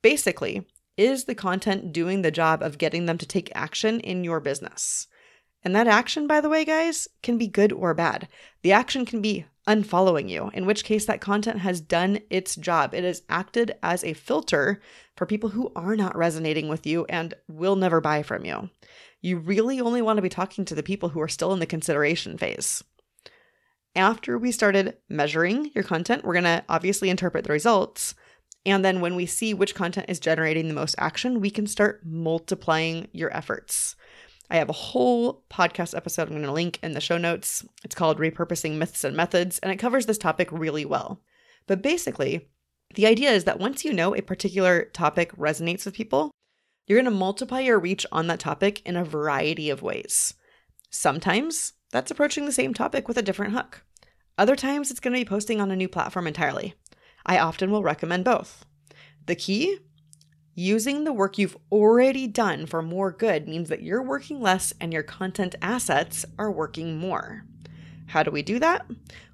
Basically, 0.03 0.67
is 0.97 1.25
the 1.25 1.35
content 1.35 1.93
doing 1.93 2.23
the 2.23 2.31
job 2.31 2.63
of 2.63 2.79
getting 2.79 3.07
them 3.07 3.19
to 3.19 3.27
take 3.27 3.51
action 3.55 4.01
in 4.01 4.25
your 4.25 4.41
business? 4.41 5.09
And 5.65 5.75
that 5.75 5.87
action, 5.87 6.27
by 6.27 6.41
the 6.41 6.49
way, 6.49 6.65
guys, 6.65 7.09
can 7.23 7.39
be 7.39 7.49
good 7.49 7.73
or 7.73 7.95
bad. 7.95 8.29
The 8.63 8.73
action 8.73 9.07
can 9.07 9.23
be 9.23 9.47
unfollowing 9.67 10.29
you, 10.29 10.51
in 10.53 10.67
which 10.67 10.85
case 10.85 11.07
that 11.07 11.23
content 11.23 11.61
has 11.61 11.81
done 11.81 12.21
its 12.29 12.55
job. 12.55 12.95
It 12.95 13.03
has 13.03 13.23
acted 13.31 13.75
as 13.83 14.05
a 14.05 14.13
filter 14.13 14.81
for 15.17 15.25
people 15.25 15.49
who 15.49 15.73
are 15.75 15.97
not 15.97 16.17
resonating 16.17 16.69
with 16.69 16.87
you 16.87 17.07
and 17.09 17.33
will 17.49 17.77
never 17.77 18.01
buy 18.03 18.23
from 18.23 18.45
you. 18.45 18.69
You 19.23 19.39
really 19.39 19.81
only 19.81 20.03
want 20.03 20.19
to 20.19 20.23
be 20.23 20.29
talking 20.29 20.67
to 20.67 20.75
the 20.75 20.83
people 20.83 21.09
who 21.09 21.21
are 21.21 21.29
still 21.29 21.55
in 21.55 21.61
the 21.61 21.67
consideration 21.67 22.37
phase. 22.37 22.85
After 23.97 24.37
we 24.37 24.51
started 24.51 24.97
measuring 25.09 25.71
your 25.75 25.85
content, 25.85 26.25
we're 26.25 26.35
going 26.35 26.45
to 26.45 26.65
obviously 26.69 27.11
interpret 27.11 27.45
the 27.45 27.53
results. 27.53 28.15
And 28.67 28.85
then 28.85 29.01
when 29.01 29.15
we 29.15 29.27
see 29.27 29.55
which 29.55 29.75
content 29.75 30.07
is 30.09 30.19
generating 30.19 30.67
the 30.67 30.75
most 30.75 30.97
action, 30.99 31.41
we 31.41 31.51
can 31.51 31.67
start 31.67 32.03
multiplying 32.05 33.09
your 33.13 33.35
efforts. 33.37 33.95
I 34.51 34.57
have 34.57 34.69
a 34.69 34.73
whole 34.73 35.45
podcast 35.51 35.97
episode 35.97 36.29
I'm 36.29 36.35
going 36.35 36.43
to 36.43 36.53
link 36.53 36.81
in 36.83 36.93
the 36.93 37.01
show 37.01 37.19
notes. 37.19 37.65
It's 37.85 37.95
called 37.95 38.19
Repurposing 38.19 38.77
Myths 38.77 39.05
and 39.05 39.17
Methods, 39.17 39.59
and 39.61 39.71
it 39.71 39.79
covers 39.79 40.07
this 40.07 40.19
topic 40.19 40.49
really 40.51 40.85
well. 40.85 41.23
But 41.67 41.83
basically, 41.83 42.49
the 42.95 43.07
idea 43.07 43.31
is 43.31 43.45
that 43.45 43.59
once 43.59 43.85
you 43.85 43.93
know 43.93 44.15
a 44.15 44.23
particular 44.23 44.87
topic 44.93 45.35
resonates 45.37 45.85
with 45.85 45.95
people, 45.95 46.31
you're 46.87 46.99
going 47.01 47.13
to 47.13 47.19
multiply 47.19 47.61
your 47.61 47.79
reach 47.79 48.05
on 48.13 48.27
that 48.27 48.41
topic 48.41 48.83
in 48.87 48.97
a 48.97 49.05
variety 49.05 49.71
of 49.71 49.83
ways. 49.83 50.35
Sometimes 50.91 51.73
that's 51.95 52.11
approaching 52.11 52.45
the 52.45 52.51
same 52.51 52.75
topic 52.75 53.07
with 53.07 53.17
a 53.17 53.23
different 53.23 53.53
hook. 53.53 53.85
Other 54.37 54.57
times 54.57 54.91
it's 54.91 54.99
going 54.99 55.15
to 55.15 55.21
be 55.21 55.25
posting 55.25 55.61
on 55.61 55.71
a 55.71 55.77
new 55.77 55.89
platform 55.89 56.27
entirely. 56.27 56.75
I 57.25 57.39
often 57.39 57.71
will 57.71 57.85
recommend 57.85 58.25
both. 58.25 58.65
The 59.27 59.37
key 59.37 59.79
Using 60.57 61.03
the 61.03 61.13
work 61.13 61.39
you've 61.39 61.57
already 61.73 62.27
done 62.29 62.67
for 62.67 62.81
more 62.81 63.11
good 63.13 63.49
means 63.49 63.69
that 63.69 63.83
you're 63.83 64.03
working 64.03 64.41
less 64.41 64.73
and 64.81 64.93
your 64.93 65.03
content 65.03 65.55
assets 65.63 66.25
are 66.37 66.51
working 66.51 66.97
more. 66.99 67.45
How 68.07 68.23
do 68.23 68.31
we 68.31 68.43
do 68.43 68.59
that? 68.61 68.87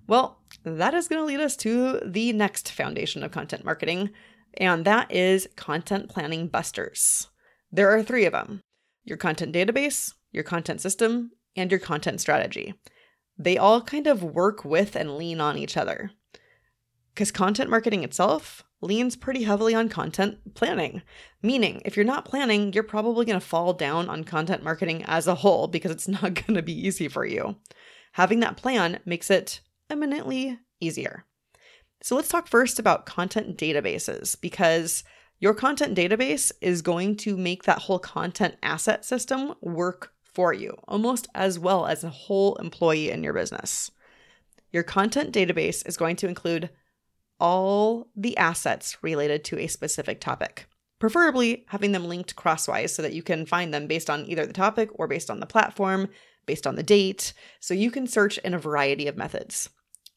Well, 0.07 0.40
that 0.64 0.95
is 0.95 1.09
going 1.09 1.21
to 1.21 1.26
lead 1.26 1.40
us 1.40 1.57
to 1.59 2.00
the 2.00 2.33
next 2.33 2.73
foundation 2.73 3.23
of 3.23 3.33
content 3.33 3.64
marketing, 3.64 4.11
and 4.55 4.85
that 4.85 5.11
is 5.11 5.49
content 5.57 6.09
planning 6.09 6.49
busters. 6.49 7.29
There 7.73 7.90
are 7.90 8.02
three 8.02 8.26
of 8.26 8.33
them 8.33 8.61
your 9.05 9.19
content 9.19 9.55
database, 9.55 10.14
your 10.33 10.45
content 10.45 10.81
system, 10.81 11.33
and 11.57 11.71
your 11.71 11.80
content 11.80 12.21
strategy. 12.21 12.75
They 13.38 13.57
all 13.57 13.80
kind 13.80 14.07
of 14.07 14.23
work 14.23 14.64
with 14.64 14.97
and 14.97 15.16
lean 15.16 15.40
on 15.40 15.57
each 15.57 15.76
other. 15.76 16.11
Because 17.14 17.33
content 17.33 17.71
marketing 17.71 18.04
itself 18.04 18.64
leans 18.80 19.16
pretty 19.16 19.42
heavily 19.42 19.75
on 19.75 19.88
content 19.88 20.54
planning. 20.54 21.02
Meaning, 21.42 21.83
if 21.85 21.97
you're 21.97 22.04
not 22.04 22.25
planning, 22.25 22.73
you're 22.73 22.83
probably 22.83 23.26
going 23.26 23.40
to 23.40 23.47
fall 23.47 23.73
down 23.73 24.09
on 24.09 24.25
content 24.25 24.62
marketing 24.62 25.04
as 25.07 25.26
a 25.26 25.37
whole 25.37 25.69
because 25.69 25.90
it's 25.90 26.09
not 26.09 26.35
going 26.35 26.54
to 26.54 26.62
be 26.62 26.87
easy 26.87 27.09
for 27.09 27.25
you. 27.25 27.57
Having 28.12 28.40
that 28.40 28.57
plan 28.57 29.00
makes 29.04 29.30
it 29.30 29.61
eminently 29.88 30.59
easier. 30.80 31.25
So 32.02 32.16
let's 32.16 32.28
talk 32.28 32.49
first 32.49 32.78
about 32.78 33.07
content 33.07 33.59
databases 33.59 34.40
because 34.40 35.04
your 35.38 35.54
content 35.54 35.97
database 35.97 36.50
is 36.61 36.83
going 36.83 37.16
to 37.16 37.37
make 37.37 37.64
that 37.64 37.80
whole 37.80 37.99
content 37.99 38.57
asset 38.62 39.04
system 39.04 39.54
work 39.61 40.12
for 40.32 40.52
you 40.52 40.76
almost 40.87 41.28
as 41.34 41.58
well 41.58 41.87
as 41.87 42.04
a 42.04 42.10
whole 42.10 42.56
employee 42.56 43.10
in 43.10 43.22
your 43.22 43.32
business. 43.32 43.90
Your 44.72 44.82
content 44.82 45.34
database 45.34 45.87
is 45.87 45.96
going 45.96 46.16
to 46.16 46.28
include 46.28 46.70
all 47.40 48.08
the 48.14 48.37
assets 48.37 49.02
related 49.02 49.44
to 49.44 49.58
a 49.58 49.66
specific 49.66 50.20
topic, 50.20 50.66
preferably 50.99 51.64
having 51.68 51.92
them 51.92 52.08
linked 52.08 52.37
crosswise 52.37 52.94
so 52.94 53.02
that 53.02 53.14
you 53.14 53.22
can 53.22 53.46
find 53.46 53.72
them 53.72 53.87
based 53.87 54.10
on 54.10 54.26
either 54.26 54.46
the 54.46 54.52
topic 54.52 54.90
or 54.94 55.08
based 55.08 55.30
on 55.30 55.40
the 55.40 55.46
platform, 55.46 56.08
based 56.46 56.66
on 56.66 56.76
the 56.76 56.82
date, 56.82 57.32
so 57.58 57.75
you 57.75 57.90
can 57.90 58.06
search 58.06 58.38
in 58.38 58.54
a 58.54 58.58
variety 58.58 59.06
of 59.08 59.16
methods. 59.16 59.70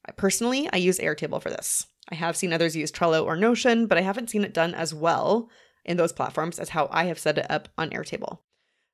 I 0.05 0.12
personally, 0.12 0.70
I 0.72 0.77
use 0.77 1.00
Airtable 1.00 1.41
for 1.41 1.50
this. 1.50 1.88
I 2.10 2.15
have 2.15 2.36
seen 2.36 2.51
others 2.51 2.75
use 2.75 2.91
Trello 2.91 3.25
or 3.25 3.38
Notion, 3.38 3.88
but 3.88 3.98
I 3.98 4.01
haven't 4.01 4.29
seen 4.29 4.43
it 4.43 4.53
done 4.53 4.75
as 4.75 4.93
well 4.93 5.50
in 5.86 5.98
those 5.98 6.12
platforms 6.12 6.60
as 6.60 6.70
how 6.70 6.89
I 6.91 7.05
have 7.05 7.20
set 7.20 7.38
it 7.38 7.50
up 7.50 7.70
on 7.77 7.89
Airtable. 7.91 8.39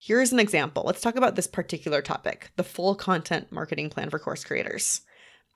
Here's 0.02 0.32
an 0.32 0.40
example. 0.40 0.84
Let's 0.86 1.02
talk 1.02 1.18
about 1.18 1.36
this 1.36 1.46
particular 1.46 2.02
topic 2.02 2.52
the 2.56 2.64
full 2.64 2.96
content 2.96 3.52
marketing 3.52 3.90
plan 3.90 4.10
for 4.10 4.18
course 4.18 4.46
creators. 4.46 5.02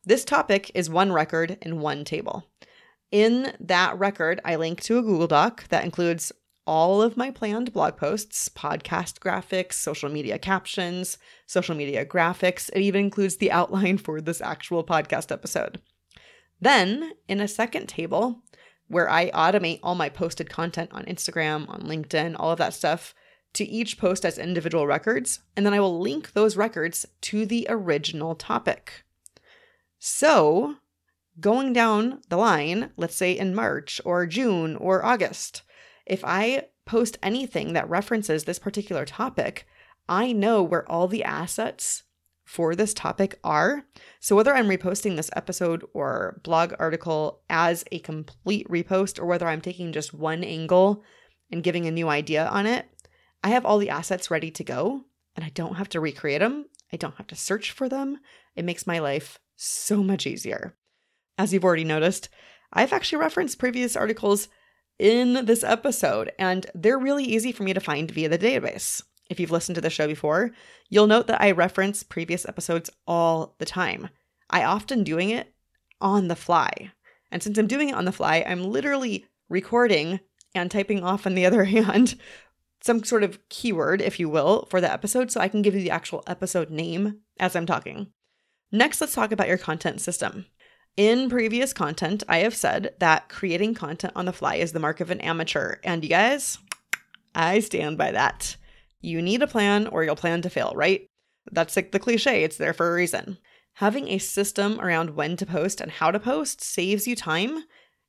This 0.03 0.25
topic 0.25 0.69
is 0.75 0.89
one 0.89 1.13
record 1.13 1.57
in 1.61 1.79
one 1.79 2.03
table. 2.03 2.43
In 3.09 3.53
that 3.61 3.97
record, 3.97 4.41
I 4.43 4.57
link 4.57 4.81
to 4.81 4.97
a 4.97 5.01
Google 5.01 5.27
Doc 5.27 5.69
that 5.69 5.85
includes 5.85 6.33
all 6.67 7.01
of 7.01 7.15
my 7.15 7.31
planned 7.31 7.71
blog 7.71 7.95
posts, 7.95 8.49
podcast 8.49 9.19
graphics, 9.19 9.73
social 9.73 10.09
media 10.09 10.37
captions, 10.37 11.17
social 11.45 11.73
media 11.73 12.05
graphics. 12.05 12.69
It 12.73 12.81
even 12.81 13.05
includes 13.05 13.37
the 13.37 13.51
outline 13.51 13.97
for 13.97 14.19
this 14.19 14.41
actual 14.41 14.83
podcast 14.83 15.31
episode. 15.31 15.79
Then, 16.59 17.13
in 17.29 17.39
a 17.39 17.47
second 17.47 17.87
table, 17.87 18.43
where 18.89 19.09
I 19.09 19.31
automate 19.31 19.79
all 19.83 19.95
my 19.95 20.09
posted 20.09 20.49
content 20.49 20.89
on 20.91 21.05
Instagram, 21.05 21.69
on 21.69 21.83
LinkedIn, 21.83 22.35
all 22.37 22.51
of 22.51 22.57
that 22.57 22.73
stuff, 22.73 23.15
to 23.53 23.63
each 23.63 23.97
post 23.97 24.25
as 24.25 24.37
individual 24.37 24.87
records, 24.87 25.39
and 25.55 25.65
then 25.65 25.73
I 25.73 25.79
will 25.79 25.99
link 25.99 26.33
those 26.33 26.57
records 26.57 27.05
to 27.21 27.45
the 27.45 27.67
original 27.69 28.35
topic. 28.35 29.03
So, 29.99 30.77
going 31.39 31.73
down 31.73 32.21
the 32.29 32.37
line, 32.37 32.91
let's 32.97 33.15
say 33.15 33.31
in 33.31 33.55
March 33.55 34.01
or 34.03 34.25
June 34.25 34.75
or 34.75 35.05
August, 35.05 35.61
if 36.05 36.23
I 36.25 36.65
post 36.85 37.17
anything 37.23 37.73
that 37.73 37.89
references 37.89 38.43
this 38.43 38.59
particular 38.59 39.05
topic, 39.05 39.65
I 40.09 40.33
know 40.33 40.61
where 40.61 40.89
all 40.91 41.07
the 41.07 41.23
assets 41.23 42.03
for 42.43 42.75
this 42.75 42.93
topic 42.93 43.39
are. 43.43 43.85
So, 44.19 44.35
whether 44.35 44.53
I'm 44.53 44.67
reposting 44.67 45.15
this 45.15 45.29
episode 45.35 45.85
or 45.93 46.41
blog 46.43 46.73
article 46.77 47.41
as 47.49 47.85
a 47.91 47.99
complete 47.99 48.67
repost, 48.67 49.19
or 49.19 49.25
whether 49.25 49.47
I'm 49.47 49.61
taking 49.61 49.93
just 49.93 50.13
one 50.13 50.43
angle 50.43 51.03
and 51.51 51.63
giving 51.63 51.85
a 51.85 51.91
new 51.91 52.09
idea 52.09 52.47
on 52.47 52.65
it, 52.65 52.87
I 53.43 53.49
have 53.49 53.65
all 53.65 53.77
the 53.77 53.89
assets 53.89 54.31
ready 54.31 54.49
to 54.51 54.63
go 54.63 55.03
and 55.35 55.43
I 55.43 55.49
don't 55.49 55.75
have 55.75 55.89
to 55.89 55.99
recreate 55.99 56.39
them. 56.39 56.65
I 56.91 56.97
don't 56.97 57.17
have 57.17 57.27
to 57.27 57.35
search 57.35 57.71
for 57.71 57.89
them. 57.89 58.19
It 58.55 58.65
makes 58.65 58.87
my 58.87 58.99
life 58.99 59.39
so 59.55 60.03
much 60.03 60.25
easier. 60.25 60.75
As 61.37 61.53
you've 61.53 61.65
already 61.65 61.83
noticed, 61.83 62.29
I've 62.71 62.93
actually 62.93 63.19
referenced 63.19 63.59
previous 63.59 63.95
articles 63.95 64.47
in 64.99 65.45
this 65.45 65.63
episode, 65.63 66.31
and 66.37 66.65
they're 66.75 66.99
really 66.99 67.23
easy 67.23 67.51
for 67.51 67.63
me 67.63 67.73
to 67.73 67.79
find 67.79 68.09
via 68.11 68.29
the 68.29 68.37
database. 68.37 69.01
If 69.29 69.39
you've 69.39 69.51
listened 69.51 69.75
to 69.75 69.81
the 69.81 69.89
show 69.89 70.07
before, 70.07 70.51
you'll 70.89 71.07
note 71.07 71.27
that 71.27 71.41
I 71.41 71.51
reference 71.51 72.03
previous 72.03 72.47
episodes 72.47 72.89
all 73.07 73.55
the 73.57 73.65
time. 73.65 74.09
I 74.49 74.63
often 74.63 75.03
doing 75.03 75.31
it 75.31 75.53
on 75.99 76.27
the 76.27 76.35
fly. 76.35 76.91
And 77.31 77.41
since 77.41 77.57
I'm 77.57 77.67
doing 77.67 77.89
it 77.89 77.95
on 77.95 78.05
the 78.05 78.11
fly, 78.11 78.45
I'm 78.47 78.63
literally 78.63 79.25
recording 79.49 80.19
and 80.53 80.69
typing 80.69 81.03
off 81.03 81.25
on 81.25 81.33
the 81.33 81.45
other 81.47 81.63
hand 81.63 82.15
some 82.83 83.03
sort 83.03 83.23
of 83.23 83.39
keyword, 83.47 84.01
if 84.01 84.19
you 84.19 84.27
will, 84.27 84.67
for 84.69 84.81
the 84.81 84.91
episode 84.91 85.31
so 85.31 85.39
I 85.39 85.47
can 85.47 85.61
give 85.61 85.73
you 85.73 85.81
the 85.81 85.91
actual 85.91 86.21
episode 86.27 86.69
name 86.69 87.19
as 87.39 87.55
I'm 87.55 87.65
talking. 87.65 88.11
Next, 88.73 88.99
let's 88.99 89.13
talk 89.13 89.31
about 89.31 89.47
your 89.47 89.57
content 89.57 90.01
system. 90.01 90.47
In 90.97 91.29
previous 91.29 91.71
content, 91.71 92.23
I 92.27 92.39
have 92.39 92.55
said 92.55 92.93
that 92.99 93.29
creating 93.29 93.73
content 93.73 94.13
on 94.15 94.25
the 94.25 94.33
fly 94.33 94.55
is 94.55 94.73
the 94.73 94.79
mark 94.79 94.99
of 94.99 95.11
an 95.11 95.21
amateur. 95.21 95.77
And 95.83 96.03
you 96.03 96.09
guys, 96.09 96.57
I 97.33 97.61
stand 97.61 97.97
by 97.97 98.11
that. 98.11 98.57
You 98.99 99.21
need 99.21 99.41
a 99.41 99.47
plan 99.47 99.87
or 99.87 100.03
you'll 100.03 100.15
plan 100.15 100.41
to 100.41 100.49
fail, 100.49 100.73
right? 100.75 101.07
That's 101.51 101.75
like 101.75 101.93
the 101.93 101.99
cliche, 101.99 102.43
it's 102.43 102.57
there 102.57 102.73
for 102.73 102.91
a 102.91 102.95
reason. 102.95 103.37
Having 103.75 104.09
a 104.09 104.17
system 104.17 104.79
around 104.81 105.11
when 105.11 105.37
to 105.37 105.45
post 105.45 105.79
and 105.79 105.89
how 105.89 106.11
to 106.11 106.19
post 106.19 106.61
saves 106.61 107.07
you 107.07 107.15
time 107.15 107.63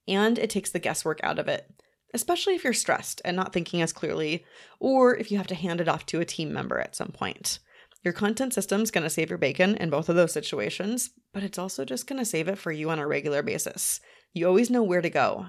and 0.07 0.38
it 0.38 0.50
takes 0.50 0.71
the 0.71 0.78
guesswork 0.78 1.21
out 1.23 1.38
of 1.38 1.49
it, 1.49 1.71
especially 2.14 2.54
if 2.54 2.64
you're 2.64 2.73
stressed 2.73 3.21
and 3.25 3.37
not 3.37 3.52
thinking 3.52 3.83
as 3.83 3.92
clearly, 3.92 4.44
or 4.80 5.14
if 5.16 5.30
you 5.30 5.37
have 5.37 5.49
to 5.49 5.54
hand 5.54 5.80
it 5.80 5.88
off 5.88 6.06
to 6.06 6.21
a 6.21 6.25
team 6.25 6.52
member 6.52 6.78
at 6.78 6.97
some 6.97 7.12
point. 7.12 7.59
Your 8.02 8.14
content 8.14 8.54
system's 8.54 8.90
to 9.04 9.11
save 9.11 9.30
your 9.30 9.38
bacon 9.38 9.76
in 9.76 9.90
both 9.90 10.09
of 10.09 10.16
those 10.16 10.33
situations, 10.33 11.11
but 11.33 11.42
it's 11.42 11.59
also 11.59 11.85
just 11.85 12.06
to 12.18 12.25
save 12.25 12.49
it 12.49 12.59
for 12.59 12.71
you 12.71 12.90
on 12.90 12.99
a 12.99 13.06
regular 13.06 13.42
basis. 13.42 14.00
You 14.33 14.47
always 14.47 14.71
know 14.71 14.83
where 14.83 15.02
to 15.02 15.11
go. 15.11 15.47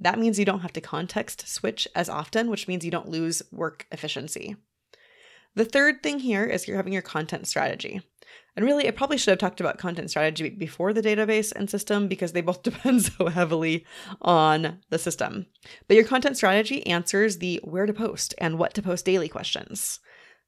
That 0.00 0.18
means 0.18 0.38
you 0.38 0.44
don't 0.44 0.60
have 0.60 0.72
to 0.72 0.80
context 0.80 1.48
switch 1.48 1.88
as 1.94 2.08
often, 2.08 2.50
which 2.50 2.68
means 2.68 2.84
you 2.84 2.90
don't 2.90 3.08
lose 3.08 3.42
work 3.52 3.86
efficiency. 3.92 4.56
The 5.54 5.64
third 5.64 6.02
thing 6.02 6.18
here 6.18 6.44
is 6.44 6.66
you're 6.66 6.76
having 6.76 6.92
your 6.92 7.02
content 7.02 7.46
strategy. 7.46 8.02
And 8.56 8.64
really, 8.64 8.86
I 8.86 8.92
probably 8.92 9.18
should 9.18 9.32
have 9.32 9.38
talked 9.38 9.60
about 9.60 9.78
content 9.78 10.10
strategy 10.10 10.48
before 10.48 10.92
the 10.92 11.02
database 11.02 11.52
and 11.54 11.68
system 11.68 12.06
because 12.06 12.32
they 12.32 12.40
both 12.40 12.62
depend 12.62 13.02
so 13.02 13.28
heavily 13.28 13.84
on 14.22 14.78
the 14.90 14.98
system. 14.98 15.46
But 15.88 15.96
your 15.96 16.04
content 16.04 16.36
strategy 16.36 16.86
answers 16.86 17.38
the 17.38 17.60
where 17.64 17.86
to 17.86 17.92
post 17.92 18.34
and 18.38 18.58
what 18.58 18.74
to 18.74 18.82
post 18.82 19.04
daily 19.04 19.28
questions. 19.28 20.00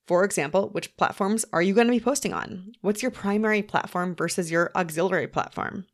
For 0.06 0.24
example, 0.24 0.68
which 0.68 0.96
platforms 0.96 1.44
are 1.52 1.62
you 1.62 1.74
going 1.74 1.88
to 1.88 1.92
be 1.92 2.00
posting 2.00 2.32
on? 2.32 2.72
What's 2.80 3.02
your 3.02 3.10
primary 3.10 3.62
platform 3.62 4.14
versus 4.14 4.52
your 4.52 4.70
auxiliary 4.76 5.26
platform? 5.26 5.86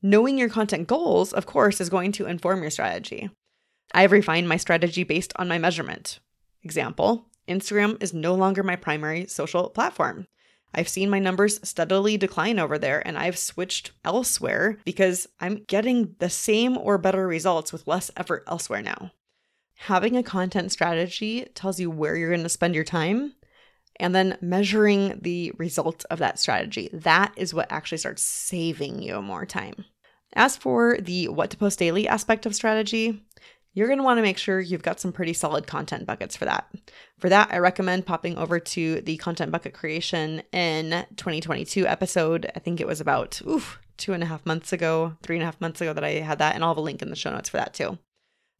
Knowing 0.00 0.38
your 0.38 0.48
content 0.48 0.88
goals, 0.88 1.32
of 1.32 1.44
course, 1.44 1.80
is 1.80 1.90
going 1.90 2.12
to 2.12 2.26
inform 2.26 2.62
your 2.62 2.70
strategy. 2.70 3.30
I've 3.92 4.12
refined 4.12 4.48
my 4.48 4.56
strategy 4.56 5.04
based 5.04 5.32
on 5.36 5.48
my 5.48 5.58
measurement. 5.58 6.20
Example 6.62 7.26
Instagram 7.46 8.02
is 8.02 8.14
no 8.14 8.34
longer 8.34 8.62
my 8.62 8.76
primary 8.76 9.26
social 9.26 9.68
platform. 9.68 10.26
I've 10.74 10.88
seen 10.88 11.10
my 11.10 11.18
numbers 11.18 11.60
steadily 11.66 12.16
decline 12.16 12.58
over 12.58 12.78
there 12.78 13.06
and 13.06 13.16
I've 13.16 13.38
switched 13.38 13.92
elsewhere 14.04 14.78
because 14.84 15.28
I'm 15.40 15.64
getting 15.68 16.16
the 16.18 16.30
same 16.30 16.76
or 16.76 16.98
better 16.98 17.26
results 17.26 17.72
with 17.72 17.86
less 17.86 18.10
effort 18.16 18.44
elsewhere 18.46 18.82
now. 18.82 19.12
Having 19.76 20.16
a 20.16 20.22
content 20.22 20.72
strategy 20.72 21.46
tells 21.54 21.80
you 21.80 21.90
where 21.90 22.16
you're 22.16 22.30
going 22.30 22.42
to 22.42 22.48
spend 22.48 22.74
your 22.74 22.84
time 22.84 23.34
and 24.00 24.14
then 24.14 24.38
measuring 24.40 25.20
the 25.22 25.52
results 25.58 26.04
of 26.06 26.18
that 26.18 26.38
strategy. 26.38 26.90
That 26.92 27.32
is 27.36 27.54
what 27.54 27.70
actually 27.70 27.98
starts 27.98 28.22
saving 28.22 29.02
you 29.02 29.20
more 29.22 29.46
time. 29.46 29.84
As 30.34 30.56
for 30.56 30.98
the 31.00 31.28
what 31.28 31.50
to 31.50 31.56
post 31.56 31.78
daily 31.78 32.08
aspect 32.08 32.44
of 32.44 32.54
strategy, 32.54 33.22
you're 33.74 33.88
going 33.88 33.98
to 33.98 34.04
want 34.04 34.18
to 34.18 34.22
make 34.22 34.38
sure 34.38 34.60
you've 34.60 34.82
got 34.82 35.00
some 35.00 35.12
pretty 35.12 35.32
solid 35.32 35.66
content 35.66 36.06
buckets 36.06 36.36
for 36.36 36.44
that. 36.44 36.72
For 37.18 37.28
that, 37.28 37.52
I 37.52 37.58
recommend 37.58 38.06
popping 38.06 38.38
over 38.38 38.60
to 38.60 39.00
the 39.00 39.16
content 39.16 39.50
bucket 39.50 39.74
creation 39.74 40.42
in 40.52 41.04
2022 41.16 41.86
episode. 41.86 42.50
I 42.54 42.60
think 42.60 42.80
it 42.80 42.86
was 42.86 43.00
about 43.00 43.42
oof, 43.46 43.80
two 43.96 44.12
and 44.12 44.22
a 44.22 44.26
half 44.26 44.46
months 44.46 44.72
ago, 44.72 45.16
three 45.22 45.36
and 45.36 45.42
a 45.42 45.46
half 45.46 45.60
months 45.60 45.80
ago 45.80 45.92
that 45.92 46.04
I 46.04 46.12
had 46.12 46.38
that, 46.38 46.54
and 46.54 46.62
I'll 46.62 46.70
have 46.70 46.78
a 46.78 46.82
link 46.82 47.02
in 47.02 47.10
the 47.10 47.16
show 47.16 47.32
notes 47.32 47.48
for 47.48 47.56
that 47.56 47.74
too. 47.74 47.98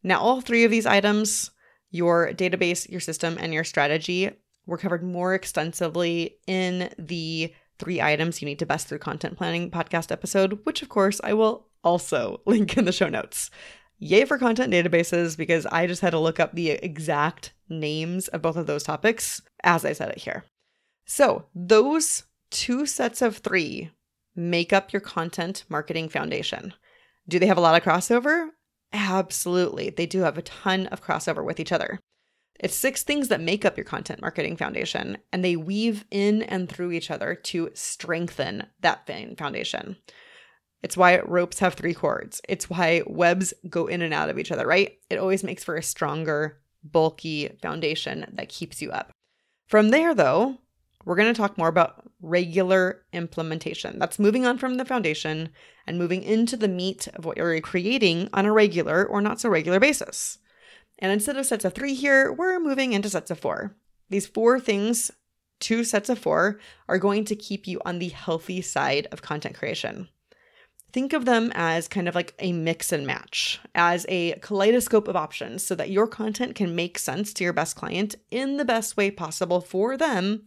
Now, 0.03 0.21
all 0.21 0.41
three 0.41 0.65
of 0.65 0.71
these 0.71 0.85
items, 0.85 1.51
your 1.91 2.33
database, 2.33 2.91
your 2.91 3.01
system, 3.01 3.39
and 3.41 3.55
your 3.55 3.65
strategy, 3.65 4.31
were 4.67 4.79
covered 4.79 5.03
more 5.03 5.35
extensively 5.35 6.39
in 6.47 6.93
the 6.99 7.55
three 7.79 8.01
items 8.01 8.41
you 8.41 8.47
need 8.47 8.59
to 8.59 8.67
best 8.67 8.89
through 8.89 8.99
content 8.99 9.37
planning 9.37 9.71
podcast 9.71 10.11
episode, 10.11 10.59
which 10.65 10.83
of 10.83 10.89
course 10.89 11.21
I 11.23 11.35
will 11.35 11.67
also 11.83 12.41
link 12.47 12.77
in 12.77 12.85
the 12.85 12.93
show 12.93 13.09
notes. 13.09 13.51
Yay 13.99 14.25
for 14.25 14.39
content 14.39 14.73
databases 14.73 15.37
because 15.37 15.67
I 15.67 15.87
just 15.87 16.03
had 16.03 16.11
to 16.11 16.19
look 16.19 16.41
up 16.41 16.53
the 16.53 16.71
exact 16.71 17.53
names 17.69 18.29
of 18.29 18.43
both 18.43 18.57
of 18.57 18.67
those 18.67 18.83
topics 18.83 19.41
as 19.63 19.85
I 19.85 19.93
said 19.93 20.11
it 20.11 20.19
here. 20.19 20.45
So, 21.07 21.47
those 21.55 22.25
two 22.51 22.87
sets 22.87 23.23
of 23.23 23.39
three 23.39 23.91
make 24.37 24.73
up 24.73 24.93
your 24.93 25.01
content 25.01 25.65
marketing 25.69 26.09
foundation. 26.09 26.75
Do 27.29 27.39
they 27.39 27.47
have 27.47 27.57
a 27.57 27.61
lot 27.61 27.77
of 27.77 27.83
crossover? 27.83 28.49
Absolutely. 28.93 29.91
They 29.91 30.07
do 30.07 30.21
have 30.21 30.39
a 30.39 30.43
ton 30.43 30.87
of 30.87 31.03
crossover 31.03 31.45
with 31.45 31.59
each 31.59 31.73
other. 31.73 31.99
It's 32.61 32.77
six 32.77 33.03
things 33.03 33.29
that 33.29 33.41
make 33.41 33.65
up 33.65 33.77
your 33.77 33.85
content 33.85 34.21
marketing 34.21 34.57
foundation, 34.57 35.19
and 35.33 35.45
they 35.45 35.57
weave 35.57 36.05
in 36.11 36.43
and 36.43 36.69
through 36.69 36.93
each 36.93 37.11
other 37.11 37.35
to 37.35 37.71
strengthen 37.75 38.67
that 38.81 39.07
foundation. 39.37 39.97
It's 40.85 40.99
why 40.99 41.19
ropes 41.21 41.61
have 41.61 41.73
three 41.73 41.95
cords. 41.95 42.43
It's 42.47 42.69
why 42.69 43.03
webs 43.07 43.55
go 43.71 43.87
in 43.87 44.03
and 44.03 44.13
out 44.13 44.29
of 44.29 44.39
each 44.39 44.53
other, 44.53 44.67
right? 44.67 44.99
It 45.09 45.17
always 45.17 45.43
makes 45.43 45.65
for 45.65 45.77
a 45.77 45.83
stronger, 45.83 46.61
bulky 46.85 47.49
foundation 47.63 48.27
that 48.35 48.51
keeps 48.51 48.83
you 48.83 48.91
up. 48.91 49.11
From 49.67 49.89
there, 49.89 50.15
though, 50.15 50.59
we're 51.07 51.17
going 51.17 51.33
to 51.33 51.41
talk 51.41 51.57
more 51.57 51.69
about 51.69 52.05
regular 52.21 53.03
implementation. 53.15 53.99
That's 53.99 54.19
moving 54.19 54.45
on 54.45 54.59
from 54.59 54.75
the 54.75 54.85
foundation 54.85 55.49
and 55.87 55.97
moving 55.97 56.23
into 56.23 56.55
the 56.55 56.69
meat 56.69 57.09
of 57.15 57.25
what 57.25 57.39
you're 57.39 57.59
creating 57.63 58.29
on 58.35 58.45
a 58.45 58.53
regular 58.53 59.07
or 59.07 59.23
not 59.23 59.41
so 59.41 59.49
regular 59.49 59.81
basis. 59.81 60.37
And 60.99 61.11
instead 61.11 61.39
of 61.39 61.47
sets 61.47 61.65
of 61.65 61.73
three 61.73 61.95
here, 61.95 62.31
we're 62.31 62.61
moving 62.61 62.93
into 62.93 63.09
sets 63.09 63.31
of 63.31 63.41
four. 63.41 63.75
These 64.11 64.27
four 64.27 64.61
things, 64.61 65.11
two 65.61 65.83
sets 65.83 66.11
of 66.11 66.19
four, 66.19 66.61
are 66.91 66.99
going 66.99 67.25
to 67.25 67.35
keep 67.35 67.67
you 67.67 67.81
on 67.87 68.01
the 68.01 68.11
healthy 68.11 68.61
side 68.61 69.09
of 69.11 69.23
content 69.23 69.55
creation 69.55 70.11
think 70.95 71.13
of 71.13 71.25
them 71.25 71.51
as 71.57 71.89
kind 71.89 72.09
of 72.09 72.15
like 72.15 72.35
a 72.39 72.53
mix 72.53 72.93
and 72.93 73.05
match, 73.05 73.61
as 73.75 74.07
a 74.09 74.35
kaleidoscope 74.35 75.09
of 75.09 75.17
options 75.17 75.67
so 75.67 75.75
that 75.75 75.91
your 75.91 76.07
content 76.07 76.55
can 76.55 76.77
make 76.77 77.01
sense 77.01 77.35
to 77.35 77.43
your 77.43 77.53
best 77.53 77.75
client 77.75 78.15
in 78.31 78.59
the 78.59 78.65
best 78.65 78.97
way 78.97 79.11
possible 79.11 79.61
for 79.61 79.97
them 79.97 80.45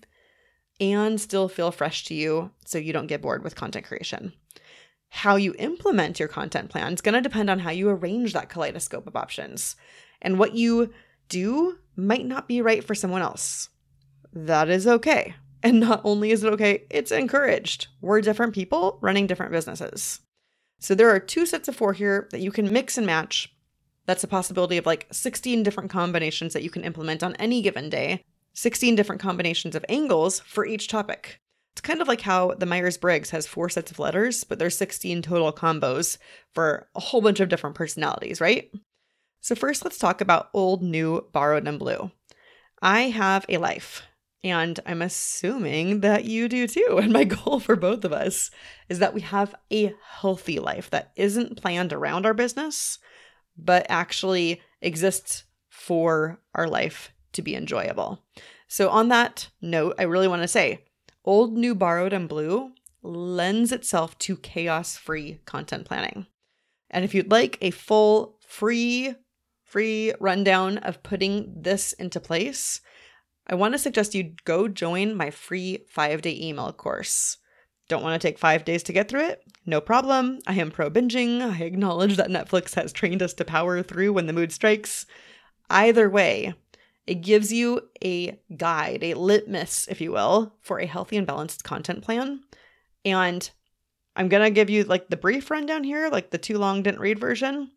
and 0.79 1.19
still 1.19 1.49
feel 1.49 1.69
fresh 1.69 2.05
to 2.05 2.13
you 2.13 2.49
so 2.65 2.77
you 2.77 2.93
don't 2.93 3.07
get 3.07 3.21
bored 3.21 3.43
with 3.43 3.57
content 3.57 3.85
creation. 3.85 4.31
How 5.09 5.35
you 5.35 5.53
implement 5.59 6.17
your 6.17 6.29
content 6.29 6.69
plan 6.69 6.93
is 6.93 7.01
going 7.01 7.15
to 7.15 7.21
depend 7.21 7.49
on 7.49 7.59
how 7.59 7.71
you 7.71 7.89
arrange 7.89 8.31
that 8.31 8.47
kaleidoscope 8.47 9.05
of 9.05 9.17
options. 9.17 9.75
And 10.21 10.39
what 10.39 10.53
you 10.53 10.93
do 11.27 11.77
might 11.97 12.25
not 12.25 12.47
be 12.47 12.61
right 12.61 12.83
for 12.85 12.95
someone 12.95 13.21
else. 13.21 13.67
That 14.31 14.69
is 14.69 14.87
okay. 14.87 15.35
And 15.61 15.81
not 15.81 16.01
only 16.05 16.31
is 16.31 16.45
it 16.45 16.53
okay, 16.53 16.85
it's 16.89 17.11
encouraged. 17.11 17.87
We're 17.99 18.21
different 18.21 18.53
people 18.53 18.97
running 19.01 19.27
different 19.27 19.51
businesses. 19.51 20.21
So 20.79 20.95
there 20.95 21.09
are 21.09 21.19
two 21.19 21.45
sets 21.45 21.67
of 21.67 21.75
four 21.75 21.93
here 21.93 22.27
that 22.31 22.41
you 22.41 22.51
can 22.51 22.71
mix 22.71 22.97
and 22.97 23.05
match. 23.05 23.53
That's 24.05 24.23
a 24.23 24.27
possibility 24.27 24.77
of 24.77 24.85
like 24.85 25.07
16 25.11 25.63
different 25.63 25.89
combinations 25.89 26.53
that 26.53 26.63
you 26.63 26.69
can 26.69 26.83
implement 26.83 27.23
on 27.23 27.35
any 27.35 27.61
given 27.61 27.89
day, 27.89 28.23
16 28.53 28.95
different 28.95 29.21
combinations 29.21 29.75
of 29.75 29.85
angles 29.89 30.39
for 30.39 30.65
each 30.65 30.87
topic. 30.87 31.39
It's 31.73 31.81
kind 31.81 32.01
of 32.01 32.07
like 32.07 32.21
how 32.21 32.53
the 32.55 32.65
Myers 32.65 32.97
Briggs 32.97 33.29
has 33.29 33.45
four 33.45 33.69
sets 33.69 33.91
of 33.91 33.99
letters, 33.99 34.43
but 34.43 34.57
there's 34.57 34.77
16 34.77 35.21
total 35.21 35.53
combos 35.53 36.17
for 36.53 36.87
a 36.95 36.99
whole 36.99 37.21
bunch 37.21 37.39
of 37.39 37.49
different 37.49 37.75
personalities, 37.75 38.41
right? 38.41 38.71
So, 39.41 39.53
first, 39.53 39.83
let's 39.85 39.99
talk 39.99 40.19
about 40.19 40.49
old, 40.53 40.81
new, 40.81 41.27
borrowed, 41.31 41.67
and 41.67 41.77
blue. 41.77 42.09
I 42.81 43.01
have 43.09 43.45
a 43.47 43.57
life. 43.57 44.01
And 44.51 44.79
I'm 44.85 45.01
assuming 45.01 46.01
that 46.01 46.25
you 46.25 46.47
do 46.47 46.67
too. 46.67 46.99
And 47.01 47.13
my 47.13 47.23
goal 47.23 47.59
for 47.59 47.75
both 47.75 48.03
of 48.03 48.13
us 48.13 48.51
is 48.89 48.99
that 48.99 49.13
we 49.13 49.21
have 49.21 49.55
a 49.71 49.93
healthy 50.19 50.59
life 50.59 50.89
that 50.89 51.11
isn't 51.15 51.61
planned 51.61 51.93
around 51.93 52.25
our 52.25 52.33
business, 52.33 52.99
but 53.57 53.85
actually 53.89 54.61
exists 54.81 55.43
for 55.69 56.39
our 56.53 56.67
life 56.67 57.11
to 57.33 57.41
be 57.41 57.55
enjoyable. 57.55 58.23
So, 58.67 58.89
on 58.89 59.07
that 59.09 59.49
note, 59.61 59.95
I 59.97 60.03
really 60.03 60.27
want 60.27 60.41
to 60.41 60.47
say 60.47 60.85
Old, 61.23 61.53
New, 61.57 61.75
Borrowed, 61.75 62.13
and 62.13 62.27
Blue 62.27 62.71
lends 63.01 63.71
itself 63.71 64.17
to 64.19 64.37
chaos 64.37 64.97
free 64.97 65.39
content 65.45 65.85
planning. 65.85 66.25
And 66.89 67.05
if 67.05 67.13
you'd 67.13 67.31
like 67.31 67.57
a 67.61 67.71
full, 67.71 68.39
free, 68.45 69.15
free 69.63 70.13
rundown 70.19 70.77
of 70.79 71.03
putting 71.03 71.53
this 71.61 71.93
into 71.93 72.19
place, 72.19 72.81
I 73.49 73.55
want 73.55 73.73
to 73.73 73.79
suggest 73.79 74.13
you 74.13 74.33
go 74.43 74.67
join 74.67 75.15
my 75.15 75.31
free 75.31 75.85
five 75.89 76.21
day 76.21 76.37
email 76.39 76.71
course. 76.73 77.37
Don't 77.87 78.03
want 78.03 78.21
to 78.21 78.27
take 78.27 78.37
five 78.37 78.65
days 78.65 78.83
to 78.83 78.93
get 78.93 79.07
through 79.07 79.27
it? 79.27 79.41
No 79.65 79.79
problem. 79.79 80.39
I 80.45 80.55
am 80.55 80.71
pro 80.71 80.89
binging. 80.89 81.41
I 81.41 81.63
acknowledge 81.63 82.17
that 82.17 82.29
Netflix 82.29 82.75
has 82.75 82.91
trained 82.91 83.23
us 83.23 83.33
to 83.35 83.45
power 83.45 83.81
through 83.81 84.11
when 84.11 84.25
the 84.25 84.33
mood 84.33 84.51
strikes. 84.51 85.05
Either 85.69 86.09
way, 86.09 86.53
it 87.05 87.21
gives 87.21 87.53
you 87.53 87.81
a 88.03 88.37
guide, 88.57 89.03
a 89.03 89.13
litmus, 89.13 89.87
if 89.89 90.01
you 90.01 90.11
will, 90.11 90.53
for 90.61 90.79
a 90.79 90.85
healthy 90.85 91.15
and 91.15 91.25
balanced 91.25 91.63
content 91.63 92.03
plan. 92.03 92.41
And 93.05 93.49
I'm 94.17 94.27
going 94.27 94.43
to 94.43 94.51
give 94.51 94.69
you 94.69 94.83
like 94.83 95.07
the 95.07 95.15
brief 95.15 95.49
rundown 95.49 95.85
here, 95.85 96.09
like 96.09 96.31
the 96.31 96.37
too 96.37 96.57
long 96.57 96.83
didn't 96.83 96.99
read 96.99 97.19
version. 97.19 97.71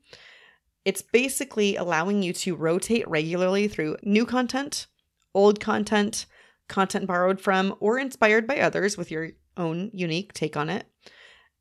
It's 0.85 1.03
basically 1.03 1.77
allowing 1.77 2.25
you 2.25 2.33
to 2.33 2.57
rotate 2.57 3.07
regularly 3.07 3.69
through 3.69 3.99
new 4.03 4.27
content 4.27 4.89
old 5.35 5.61
content, 5.61 6.27
content 6.69 7.07
borrowed 7.07 7.41
from 7.41 7.75
or 7.81 7.99
inspired 7.99 8.47
by 8.47 8.61
others 8.61 8.97
with 8.97 9.11
your 9.11 9.31
own 9.57 9.91
unique 9.93 10.33
take 10.33 10.57
on 10.57 10.71
it, 10.71 10.87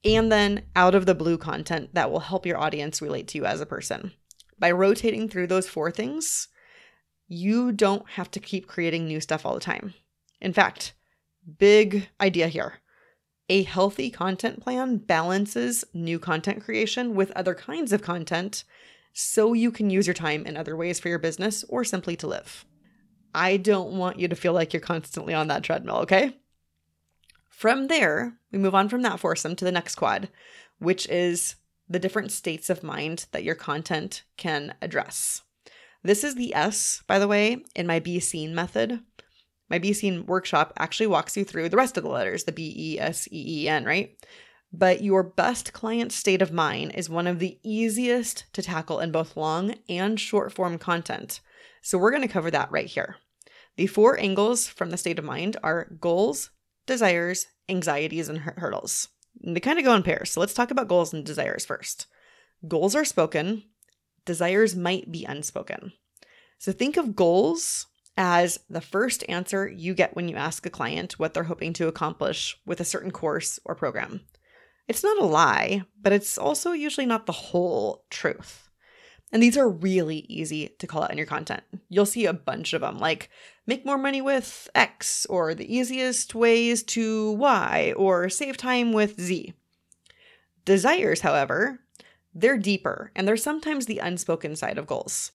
and 0.03 0.31
then 0.31 0.63
out 0.75 0.95
of 0.95 1.05
the 1.05 1.15
blue 1.15 1.37
content 1.37 1.93
that 1.93 2.11
will 2.11 2.21
help 2.21 2.45
your 2.45 2.57
audience 2.57 3.01
relate 3.01 3.27
to 3.29 3.37
you 3.37 3.45
as 3.45 3.61
a 3.61 3.65
person. 3.65 4.11
By 4.57 4.71
rotating 4.71 5.29
through 5.29 5.47
those 5.47 5.67
four 5.67 5.91
things, 5.91 6.47
you 7.27 7.71
don't 7.71 8.09
have 8.11 8.31
to 8.31 8.39
keep 8.39 8.67
creating 8.67 9.05
new 9.05 9.21
stuff 9.21 9.45
all 9.45 9.53
the 9.53 9.59
time. 9.59 9.93
In 10.41 10.53
fact, 10.53 10.93
big 11.57 12.09
idea 12.19 12.47
here. 12.47 12.79
A 13.49 13.63
healthy 13.63 14.09
content 14.09 14.61
plan 14.61 14.97
balances 14.97 15.83
new 15.93 16.19
content 16.19 16.63
creation 16.63 17.15
with 17.15 17.31
other 17.31 17.55
kinds 17.55 17.91
of 17.91 18.01
content 18.01 18.63
so 19.13 19.53
you 19.53 19.71
can 19.71 19.89
use 19.89 20.07
your 20.07 20.13
time 20.13 20.45
in 20.45 20.55
other 20.55 20.75
ways 20.75 20.99
for 20.99 21.09
your 21.09 21.19
business 21.19 21.63
or 21.67 21.83
simply 21.83 22.15
to 22.17 22.27
live. 22.27 22.65
I 23.33 23.57
don't 23.57 23.97
want 23.97 24.19
you 24.19 24.27
to 24.27 24.35
feel 24.35 24.53
like 24.53 24.73
you're 24.73 24.81
constantly 24.81 25.33
on 25.33 25.47
that 25.47 25.63
treadmill, 25.63 25.97
okay? 25.97 26.37
From 27.49 27.87
there, 27.87 28.37
we 28.51 28.59
move 28.59 28.75
on 28.75 28.89
from 28.89 29.01
that 29.01 29.19
foursome 29.19 29.55
to 29.57 29.65
the 29.65 29.71
next 29.71 29.95
quad, 29.95 30.29
which 30.79 31.07
is 31.09 31.55
the 31.89 31.99
different 31.99 32.31
states 32.31 32.69
of 32.69 32.83
mind 32.83 33.25
that 33.31 33.43
your 33.43 33.55
content 33.55 34.23
can 34.37 34.73
address. 34.81 35.41
This 36.03 36.23
is 36.23 36.35
the 36.35 36.55
S, 36.55 37.03
by 37.07 37.19
the 37.19 37.27
way, 37.27 37.63
in 37.75 37.85
my 37.85 37.99
Be 37.99 38.19
Seen 38.19 38.55
method. 38.55 39.01
My 39.69 39.79
Be 39.79 39.91
Seen 39.91 40.25
workshop 40.25 40.73
actually 40.77 41.07
walks 41.07 41.35
you 41.35 41.43
through 41.43 41.69
the 41.69 41.77
rest 41.77 41.97
of 41.97 42.03
the 42.03 42.09
letters, 42.09 42.45
the 42.45 42.51
B 42.51 42.73
E 42.77 42.99
S 42.99 43.27
E 43.31 43.63
E 43.63 43.67
N, 43.67 43.83
right? 43.83 44.15
But 44.71 45.03
your 45.03 45.23
best 45.23 45.73
client 45.73 46.11
state 46.11 46.41
of 46.41 46.53
mind 46.53 46.93
is 46.95 47.09
one 47.09 47.27
of 47.27 47.39
the 47.39 47.59
easiest 47.63 48.45
to 48.53 48.61
tackle 48.61 48.99
in 48.99 49.11
both 49.11 49.35
long 49.35 49.75
and 49.89 50.19
short 50.19 50.53
form 50.53 50.77
content. 50.77 51.41
So 51.81 51.97
we're 51.97 52.11
going 52.11 52.21
to 52.21 52.27
cover 52.27 52.51
that 52.51 52.71
right 52.71 52.87
here. 52.87 53.15
The 53.77 53.87
four 53.87 54.19
angles 54.19 54.67
from 54.67 54.89
the 54.89 54.97
state 54.97 55.19
of 55.19 55.25
mind 55.25 55.57
are 55.63 55.91
goals, 55.99 56.51
desires, 56.85 57.47
anxieties, 57.69 58.29
and 58.29 58.39
hurdles. 58.39 59.09
And 59.43 59.55
they 59.55 59.61
kind 59.61 59.79
of 59.79 59.85
go 59.85 59.93
in 59.93 60.03
pairs. 60.03 60.31
So 60.31 60.39
let's 60.39 60.53
talk 60.53 60.71
about 60.71 60.87
goals 60.87 61.13
and 61.13 61.25
desires 61.25 61.65
first. 61.65 62.07
Goals 62.67 62.95
are 62.95 63.05
spoken, 63.05 63.63
desires 64.25 64.75
might 64.75 65.11
be 65.11 65.23
unspoken. 65.23 65.93
So 66.57 66.71
think 66.71 66.97
of 66.97 67.15
goals 67.15 67.87
as 68.17 68.59
the 68.69 68.81
first 68.81 69.23
answer 69.29 69.67
you 69.67 69.93
get 69.93 70.15
when 70.15 70.27
you 70.27 70.35
ask 70.35 70.65
a 70.65 70.69
client 70.69 71.17
what 71.17 71.33
they're 71.33 71.43
hoping 71.43 71.71
to 71.73 71.87
accomplish 71.87 72.59
with 72.65 72.81
a 72.81 72.85
certain 72.85 73.11
course 73.11 73.59
or 73.63 73.75
program. 73.75 74.21
It's 74.89 75.03
not 75.03 75.21
a 75.21 75.25
lie, 75.25 75.83
but 76.01 76.11
it's 76.11 76.37
also 76.37 76.73
usually 76.73 77.05
not 77.05 77.27
the 77.27 77.31
whole 77.31 78.03
truth. 78.09 78.68
And 79.31 79.43
these 79.43 79.57
are 79.57 79.69
really 79.69 80.25
easy 80.27 80.69
to 80.79 80.87
call 80.87 81.03
out 81.03 81.11
in 81.11 81.17
your 81.17 81.27
content. 81.27 81.63
You'll 81.87 82.05
see 82.05 82.25
a 82.25 82.33
bunch 82.33 82.73
of 82.73 82.81
them, 82.81 82.97
like 82.97 83.29
make 83.67 83.85
more 83.85 83.97
money 83.97 84.21
with 84.21 84.69
X, 84.73 85.25
or 85.27 85.53
the 85.53 85.71
easiest 85.73 86.33
ways 86.33 86.81
to 86.83 87.33
Y, 87.33 87.93
or 87.95 88.29
save 88.29 88.57
time 88.57 88.91
with 88.91 89.19
Z. 89.19 89.53
Desires, 90.65 91.21
however, 91.21 91.79
they're 92.33 92.57
deeper 92.57 93.11
and 93.15 93.27
they're 93.27 93.37
sometimes 93.37 93.85
the 93.85 93.99
unspoken 93.99 94.55
side 94.55 94.77
of 94.77 94.87
goals. 94.87 95.31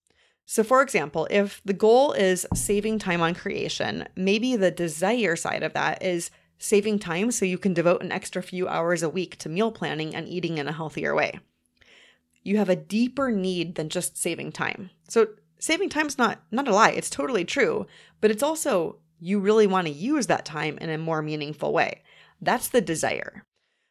So, 0.47 0.63
for 0.63 0.83
example, 0.83 1.27
if 1.31 1.63
the 1.65 1.73
goal 1.73 2.13
is 2.13 2.47
saving 2.55 2.99
time 2.99 3.23
on 3.23 3.35
creation, 3.35 4.07
maybe 4.15 4.57
the 4.57 4.71
desire 4.71 5.37
side 5.37 5.63
of 5.63 5.73
that 5.73 6.03
is 6.03 6.31
saving 6.59 6.99
time 6.99 7.31
so 7.31 7.45
you 7.45 7.59
can 7.59 7.75
devote 7.75 8.03
an 8.03 8.13
extra 8.13 8.43
few 8.43 8.69
hours 8.69 9.03
a 9.03 9.09
week 9.09 9.39
to 9.39 9.49
meal 9.49 9.73
planning 9.73 10.15
and 10.15 10.29
eating 10.29 10.59
in 10.59 10.69
a 10.69 10.73
healthier 10.73 11.15
way. 11.15 11.39
You 12.45 12.59
have 12.59 12.69
a 12.69 12.77
deeper 12.77 13.31
need 13.31 13.75
than 13.75 13.89
just 13.89 14.17
saving 14.17 14.53
time. 14.53 14.91
So, 15.09 15.29
saving 15.59 15.89
time's 15.89 16.19
not 16.19 16.43
not 16.51 16.69
a 16.69 16.75
lie, 16.75 16.91
it's 16.91 17.11
totally 17.11 17.45
true, 17.45 17.87
but 18.21 18.31
it's 18.31 18.43
also 18.43 18.99
you 19.19 19.41
really 19.41 19.67
want 19.67 19.87
to 19.87 19.93
use 19.93 20.27
that 20.27 20.45
time 20.45 20.77
in 20.79 20.91
a 20.91 20.99
more 20.99 21.23
meaningful 21.23 21.73
way. 21.73 22.03
That's 22.41 22.69
the 22.69 22.83
desire. 22.83 23.43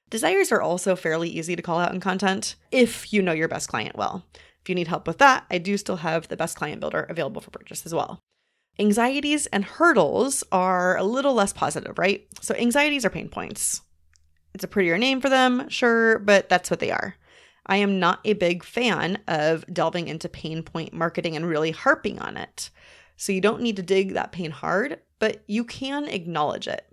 Desires 0.09 0.51
are 0.51 0.61
also 0.61 0.95
fairly 0.95 1.29
easy 1.29 1.55
to 1.55 1.61
call 1.63 1.79
out 1.79 1.91
in 1.91 1.99
content 1.99 2.55
if 2.71 3.11
you 3.11 3.23
know 3.23 3.31
your 3.31 3.47
best 3.47 3.67
client 3.67 3.95
well. 3.95 4.23
If 4.61 4.69
you 4.69 4.75
need 4.75 4.87
help 4.87 5.07
with 5.07 5.17
that, 5.17 5.45
I 5.49 5.57
do 5.57 5.75
still 5.75 5.97
have 5.97 6.27
the 6.27 6.37
best 6.37 6.55
client 6.55 6.79
builder 6.79 7.07
available 7.09 7.41
for 7.41 7.49
purchase 7.49 7.85
as 7.85 7.95
well. 7.95 8.19
Anxieties 8.77 9.47
and 9.47 9.65
hurdles 9.65 10.43
are 10.51 10.97
a 10.97 11.03
little 11.03 11.33
less 11.33 11.51
positive, 11.51 11.97
right? 11.97 12.27
So, 12.41 12.53
anxieties 12.53 13.05
are 13.05 13.09
pain 13.09 13.29
points. 13.29 13.81
It's 14.53 14.63
a 14.63 14.67
prettier 14.67 14.99
name 14.99 15.19
for 15.19 15.29
them, 15.29 15.67
sure, 15.69 16.19
but 16.19 16.47
that's 16.47 16.69
what 16.69 16.79
they 16.79 16.91
are. 16.91 17.15
I 17.65 17.77
am 17.77 17.99
not 17.99 18.19
a 18.25 18.33
big 18.33 18.63
fan 18.63 19.19
of 19.27 19.65
delving 19.71 20.07
into 20.07 20.27
pain 20.29 20.63
point 20.63 20.93
marketing 20.93 21.35
and 21.35 21.45
really 21.45 21.71
harping 21.71 22.19
on 22.19 22.37
it. 22.37 22.69
So, 23.15 23.31
you 23.31 23.41
don't 23.41 23.61
need 23.61 23.75
to 23.77 23.83
dig 23.83 24.13
that 24.13 24.31
pain 24.31 24.51
hard, 24.51 24.99
but 25.19 25.43
you 25.47 25.63
can 25.63 26.05
acknowledge 26.05 26.67
it. 26.67 26.85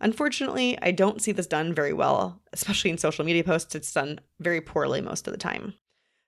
Unfortunately, 0.00 0.78
I 0.82 0.90
don't 0.90 1.22
see 1.22 1.32
this 1.32 1.46
done 1.46 1.72
very 1.72 1.92
well, 1.92 2.42
especially 2.52 2.90
in 2.90 2.98
social 2.98 3.24
media 3.24 3.42
posts. 3.42 3.74
It's 3.74 3.92
done 3.92 4.20
very 4.38 4.60
poorly 4.60 5.00
most 5.00 5.26
of 5.26 5.32
the 5.32 5.38
time. 5.38 5.74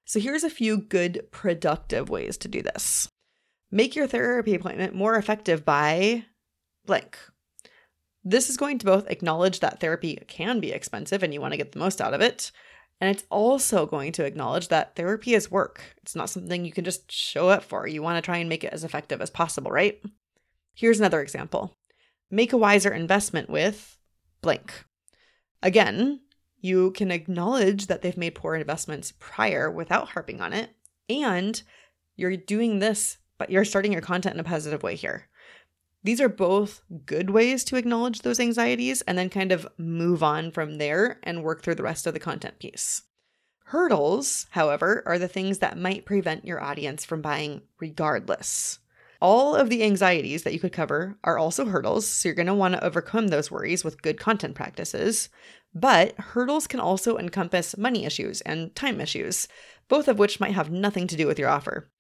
So 0.07 0.21
here's 0.21 0.45
a 0.45 0.51
few 0.51 0.79
good 0.79 1.27
productive 1.31 2.09
ways 2.09 2.37
to 2.39 2.49
do 2.49 2.63
this. 2.63 3.11
Make 3.71 3.97
your 3.97 4.07
therapy 4.07 4.55
appointment 4.55 4.95
more 4.95 5.17
effective 5.17 5.65
by 5.65 6.25
blank. 6.87 7.19
This 8.25 8.49
is 8.49 8.57
going 8.57 8.79
to 8.79 8.87
both 8.87 9.11
acknowledge 9.11 9.61
that 9.61 9.81
therapy 9.81 10.17
can 10.29 10.61
be 10.61 10.73
expensive 10.73 11.23
and 11.23 11.35
you 11.35 11.41
want 11.41 11.53
to 11.53 11.59
get 11.59 11.73
the 11.73 11.79
most 11.79 12.01
out 12.01 12.15
of 12.15 12.21
it. 12.21 12.53
And 13.01 13.11
it's 13.11 13.25
also 13.31 13.85
going 13.87 14.13
to 14.13 14.25
acknowledge 14.25 14.69
that 14.69 14.97
therapy 14.97 15.35
is 15.35 15.51
work. 15.51 15.83
It's 16.03 16.17
not 16.17 16.31
something 16.31 16.65
you 16.65 16.73
can 16.73 16.85
just 16.85 17.13
show 17.13 17.49
up 17.49 17.63
for. 17.63 17.87
You 17.87 18.03
want 18.03 18.17
to 18.17 18.23
try 18.23 18.39
and 18.39 18.49
make 18.49 18.65
it 18.65 18.73
as 18.73 18.85
effective 18.85 19.21
as 19.21 19.31
possible, 19.31 19.71
right? 19.71 20.01
Here's 20.75 20.99
another 20.99 21.21
example 21.21 21.77
make 22.31 22.53
a 22.53 22.57
wiser 22.57 22.93
investment 22.93 23.49
with 23.49 23.99
blank. 24.41 24.85
Again, 25.63 26.21
you 26.61 26.91
can 26.93 27.11
acknowledge 27.11 27.87
that 27.87 28.03
they've 28.03 28.17
made 28.17 28.35
poor 28.35 28.55
investments 28.55 29.13
prior 29.19 29.71
without 29.71 30.09
harping 30.11 30.41
on 30.41 30.53
it. 30.53 30.71
And 31.09 31.63
you're 32.17 32.37
doing 32.37 32.79
this, 32.79 33.19
but 33.39 33.51
you're 33.51 33.65
starting 33.65 33.93
your 33.93 34.01
content 34.01 34.35
in 34.35 34.41
a 34.41 34.45
positive 34.45 34.83
way 34.83 34.97
here. 34.97 35.29
These 36.07 36.21
are 36.21 36.29
both 36.29 36.83
good 37.05 37.31
ways 37.31 37.65
to 37.65 37.75
acknowledge 37.75 38.23
those 38.23 38.39
anxieties 38.39 39.03
and 39.03 39.19
then 39.19 39.29
kind 39.29 39.51
of 39.51 39.67
move 39.77 40.23
on 40.23 40.53
from 40.53 40.77
there 40.77 41.19
and 41.25 41.43
work 41.43 41.63
through 41.63 41.75
the 41.75 41.83
rest 41.83 42.07
of 42.07 42.15
the 42.15 42.21
content 42.21 42.61
piece. 42.61 43.03
Hurdles, 43.65 44.47
however, 44.51 45.03
are 45.05 45.19
the 45.19 45.27
things 45.27 45.59
that 45.59 45.77
might 45.77 46.07
prevent 46.07 46.45
your 46.45 46.63
audience 46.63 47.05
from 47.05 47.23
buying 47.23 47.63
regardless. 47.81 48.79
All 49.21 49.57
of 49.57 49.69
the 49.69 49.83
anxieties 49.83 50.45
that 50.45 50.53
you 50.53 50.61
could 50.61 50.73
cover 50.73 51.19
are 51.25 51.39
also 51.39 51.65
hurdles, 51.65 52.07
so 52.07 52.29
you're 52.29 52.37
going 52.37 52.47
to 52.47 52.55
want 52.55 52.75
to 52.75 52.85
overcome 52.85 53.27
those 53.27 53.51
worries 53.51 53.83
with 53.83 54.01
good 54.01 54.21
content 54.21 54.55
practices. 54.55 55.29
But 55.75 56.17
hurdles 56.21 56.69
can 56.69 56.79
also 56.79 57.19
encompass 57.19 57.77
money 57.77 58.05
issues 58.05 58.43
and 58.43 58.73
time 58.77 59.01
issues, 59.01 59.49
both 59.89 60.07
of 60.07 60.21
which 60.21 60.39
might 60.39 60.55
have 60.55 60.71
nothing 60.71 61.09
to 61.09 61.17
do 61.17 61.27
with 61.27 61.41
your 61.41 61.49
offer. 61.49 61.91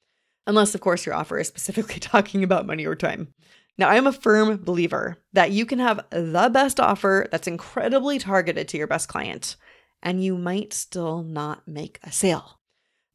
Unless, 0.46 0.76
of 0.76 0.80
course, 0.80 1.04
your 1.04 1.16
offer 1.16 1.40
is 1.40 1.48
specifically 1.48 1.98
talking 2.00 2.44
about 2.44 2.68
money 2.68 2.86
or 2.86 2.94
time. 2.94 3.34
Now, 3.78 3.88
I 3.88 3.96
am 3.96 4.06
a 4.06 4.12
firm 4.12 4.56
believer 4.56 5.18
that 5.34 5.50
you 5.50 5.66
can 5.66 5.78
have 5.78 6.04
the 6.10 6.50
best 6.52 6.80
offer 6.80 7.28
that's 7.30 7.46
incredibly 7.46 8.18
targeted 8.18 8.68
to 8.68 8.78
your 8.78 8.86
best 8.86 9.08
client, 9.08 9.56
and 10.02 10.24
you 10.24 10.38
might 10.38 10.72
still 10.72 11.22
not 11.22 11.68
make 11.68 11.98
a 12.02 12.10
sale. 12.10 12.60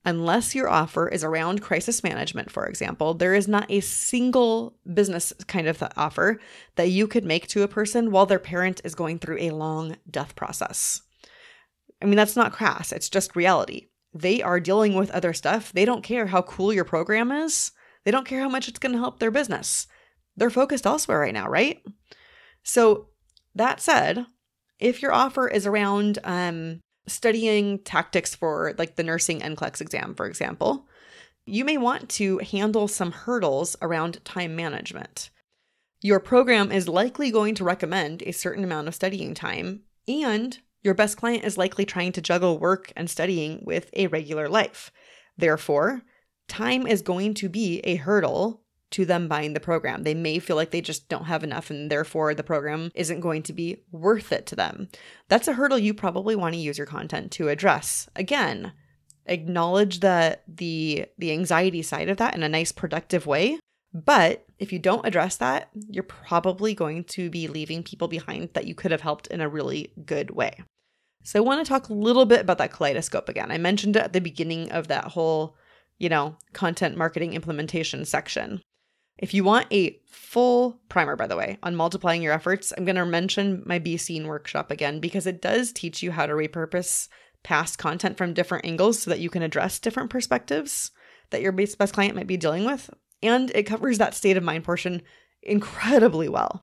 Unless 0.03 0.55
your 0.55 0.67
offer 0.67 1.07
is 1.07 1.23
around 1.23 1.61
crisis 1.61 2.03
management, 2.03 2.51
for 2.51 2.65
example, 2.65 3.13
there 3.13 3.35
is 3.35 3.47
not 3.47 3.69
a 3.69 3.81
single 3.81 4.75
business 4.91 5.31
kind 5.47 5.67
of 5.67 5.83
offer 5.95 6.39
that 6.75 6.89
you 6.89 7.07
could 7.07 7.23
make 7.23 7.47
to 7.49 7.61
a 7.61 7.67
person 7.67 8.09
while 8.09 8.25
their 8.25 8.39
parent 8.39 8.81
is 8.83 8.95
going 8.95 9.19
through 9.19 9.37
a 9.39 9.51
long 9.51 9.97
death 10.09 10.35
process. 10.35 11.01
I 12.01 12.05
mean, 12.05 12.15
that's 12.15 12.35
not 12.35 12.51
crass, 12.51 12.91
it's 12.91 13.09
just 13.09 13.35
reality. 13.35 13.89
They 14.13 14.41
are 14.41 14.59
dealing 14.59 14.95
with 14.95 15.11
other 15.11 15.33
stuff. 15.33 15.71
They 15.71 15.85
don't 15.85 16.03
care 16.03 16.25
how 16.25 16.41
cool 16.41 16.73
your 16.73 16.83
program 16.83 17.31
is, 17.31 17.71
they 18.03 18.11
don't 18.11 18.27
care 18.27 18.41
how 18.41 18.49
much 18.49 18.67
it's 18.67 18.79
going 18.79 18.93
to 18.93 18.99
help 18.99 19.19
their 19.19 19.31
business. 19.31 19.85
They're 20.41 20.49
focused 20.49 20.87
elsewhere 20.87 21.19
right 21.19 21.35
now, 21.35 21.47
right? 21.47 21.85
So, 22.63 23.09
that 23.53 23.79
said, 23.79 24.25
if 24.79 24.99
your 24.99 25.13
offer 25.13 25.47
is 25.47 25.67
around 25.67 26.17
um, 26.23 26.79
studying 27.05 27.77
tactics 27.83 28.33
for 28.33 28.73
like 28.79 28.95
the 28.95 29.03
nursing 29.03 29.41
NCLEX 29.41 29.81
exam, 29.81 30.15
for 30.15 30.25
example, 30.25 30.87
you 31.45 31.63
may 31.63 31.77
want 31.77 32.09
to 32.09 32.39
handle 32.39 32.87
some 32.87 33.11
hurdles 33.11 33.77
around 33.83 34.25
time 34.25 34.55
management. 34.55 35.29
Your 36.01 36.19
program 36.19 36.71
is 36.71 36.87
likely 36.87 37.29
going 37.29 37.53
to 37.53 37.63
recommend 37.63 38.23
a 38.23 38.31
certain 38.31 38.63
amount 38.63 38.87
of 38.87 38.95
studying 38.95 39.35
time, 39.35 39.81
and 40.07 40.57
your 40.81 40.95
best 40.95 41.17
client 41.17 41.43
is 41.43 41.55
likely 41.55 41.85
trying 41.85 42.13
to 42.13 42.21
juggle 42.21 42.57
work 42.57 42.91
and 42.95 43.11
studying 43.11 43.61
with 43.63 43.91
a 43.93 44.07
regular 44.07 44.49
life. 44.49 44.91
Therefore, 45.37 46.01
time 46.47 46.87
is 46.87 47.03
going 47.03 47.35
to 47.35 47.47
be 47.47 47.81
a 47.81 47.97
hurdle 47.97 48.60
to 48.91 49.05
them 49.05 49.27
buying 49.27 49.53
the 49.53 49.59
program. 49.59 50.03
They 50.03 50.13
may 50.13 50.39
feel 50.39 50.55
like 50.55 50.71
they 50.71 50.81
just 50.81 51.09
don't 51.09 51.25
have 51.25 51.43
enough 51.43 51.69
and 51.69 51.89
therefore 51.89 52.33
the 52.33 52.43
program 52.43 52.91
isn't 52.93 53.21
going 53.21 53.43
to 53.43 53.53
be 53.53 53.83
worth 53.91 54.31
it 54.31 54.45
to 54.47 54.55
them. 54.55 54.89
That's 55.27 55.47
a 55.47 55.53
hurdle 55.53 55.79
you 55.79 55.93
probably 55.93 56.35
want 56.35 56.53
to 56.53 56.59
use 56.59 56.77
your 56.77 56.87
content 56.87 57.31
to 57.33 57.49
address. 57.49 58.09
Again, 58.15 58.73
acknowledge 59.25 59.99
the 59.99 60.39
the 60.47 61.05
the 61.17 61.31
anxiety 61.31 61.81
side 61.81 62.09
of 62.09 62.17
that 62.17 62.35
in 62.35 62.43
a 62.43 62.49
nice 62.49 62.71
productive 62.71 63.25
way. 63.25 63.59
But 63.93 64.45
if 64.57 64.71
you 64.71 64.79
don't 64.79 65.05
address 65.05 65.35
that, 65.37 65.69
you're 65.73 66.03
probably 66.03 66.73
going 66.73 67.03
to 67.05 67.29
be 67.29 67.47
leaving 67.47 67.83
people 67.83 68.07
behind 68.07 68.49
that 68.53 68.65
you 68.65 68.73
could 68.73 68.91
have 68.91 69.01
helped 69.01 69.27
in 69.27 69.41
a 69.41 69.49
really 69.49 69.91
good 70.05 70.31
way. 70.31 70.63
So 71.23 71.39
I 71.39 71.43
want 71.43 71.63
to 71.63 71.69
talk 71.69 71.89
a 71.89 71.93
little 71.93 72.25
bit 72.25 72.41
about 72.41 72.57
that 72.59 72.71
kaleidoscope 72.71 73.29
again. 73.29 73.51
I 73.51 73.57
mentioned 73.57 73.95
it 73.95 74.03
at 74.03 74.13
the 74.13 74.21
beginning 74.21 74.71
of 74.71 74.87
that 74.87 75.05
whole, 75.05 75.55
you 75.97 76.09
know, 76.09 76.37
content 76.53 76.97
marketing 76.97 77.33
implementation 77.33 78.05
section. 78.05 78.61
If 79.21 79.35
you 79.35 79.43
want 79.43 79.67
a 79.71 79.99
full 80.07 80.79
primer, 80.89 81.15
by 81.15 81.27
the 81.27 81.37
way, 81.37 81.59
on 81.61 81.75
multiplying 81.75 82.23
your 82.23 82.33
efforts, 82.33 82.73
I'm 82.75 82.85
going 82.85 82.95
to 82.95 83.05
mention 83.05 83.61
my 83.67 83.77
Be 83.77 83.95
Seen 83.95 84.25
workshop 84.25 84.71
again 84.71 84.99
because 84.99 85.27
it 85.27 85.43
does 85.43 85.71
teach 85.71 86.01
you 86.01 86.11
how 86.11 86.25
to 86.25 86.33
repurpose 86.33 87.07
past 87.43 87.77
content 87.77 88.17
from 88.17 88.33
different 88.33 88.65
angles 88.65 88.99
so 88.99 89.11
that 89.11 89.19
you 89.19 89.29
can 89.29 89.43
address 89.43 89.79
different 89.79 90.09
perspectives 90.09 90.89
that 91.29 91.41
your 91.41 91.51
best 91.51 91.93
client 91.93 92.15
might 92.15 92.27
be 92.27 92.35
dealing 92.35 92.65
with. 92.65 92.89
And 93.21 93.51
it 93.51 93.63
covers 93.63 93.99
that 93.99 94.15
state 94.15 94.37
of 94.37 94.43
mind 94.43 94.63
portion 94.63 95.03
incredibly 95.43 96.27
well. 96.27 96.61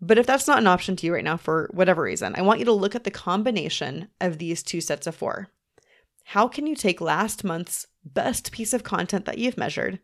But 0.00 0.18
if 0.18 0.26
that's 0.26 0.48
not 0.48 0.58
an 0.58 0.66
option 0.66 0.96
to 0.96 1.06
you 1.06 1.14
right 1.14 1.22
now 1.22 1.36
for 1.36 1.70
whatever 1.72 2.02
reason, 2.02 2.34
I 2.36 2.42
want 2.42 2.58
you 2.58 2.64
to 2.64 2.72
look 2.72 2.96
at 2.96 3.04
the 3.04 3.12
combination 3.12 4.08
of 4.20 4.38
these 4.38 4.64
two 4.64 4.80
sets 4.80 5.06
of 5.06 5.14
four. 5.14 5.48
How 6.24 6.48
can 6.48 6.66
you 6.66 6.74
take 6.74 7.00
last 7.00 7.44
month's 7.44 7.86
best 8.04 8.50
piece 8.50 8.72
of 8.72 8.82
content 8.82 9.24
that 9.26 9.38
you've 9.38 9.56
measured 9.56 10.00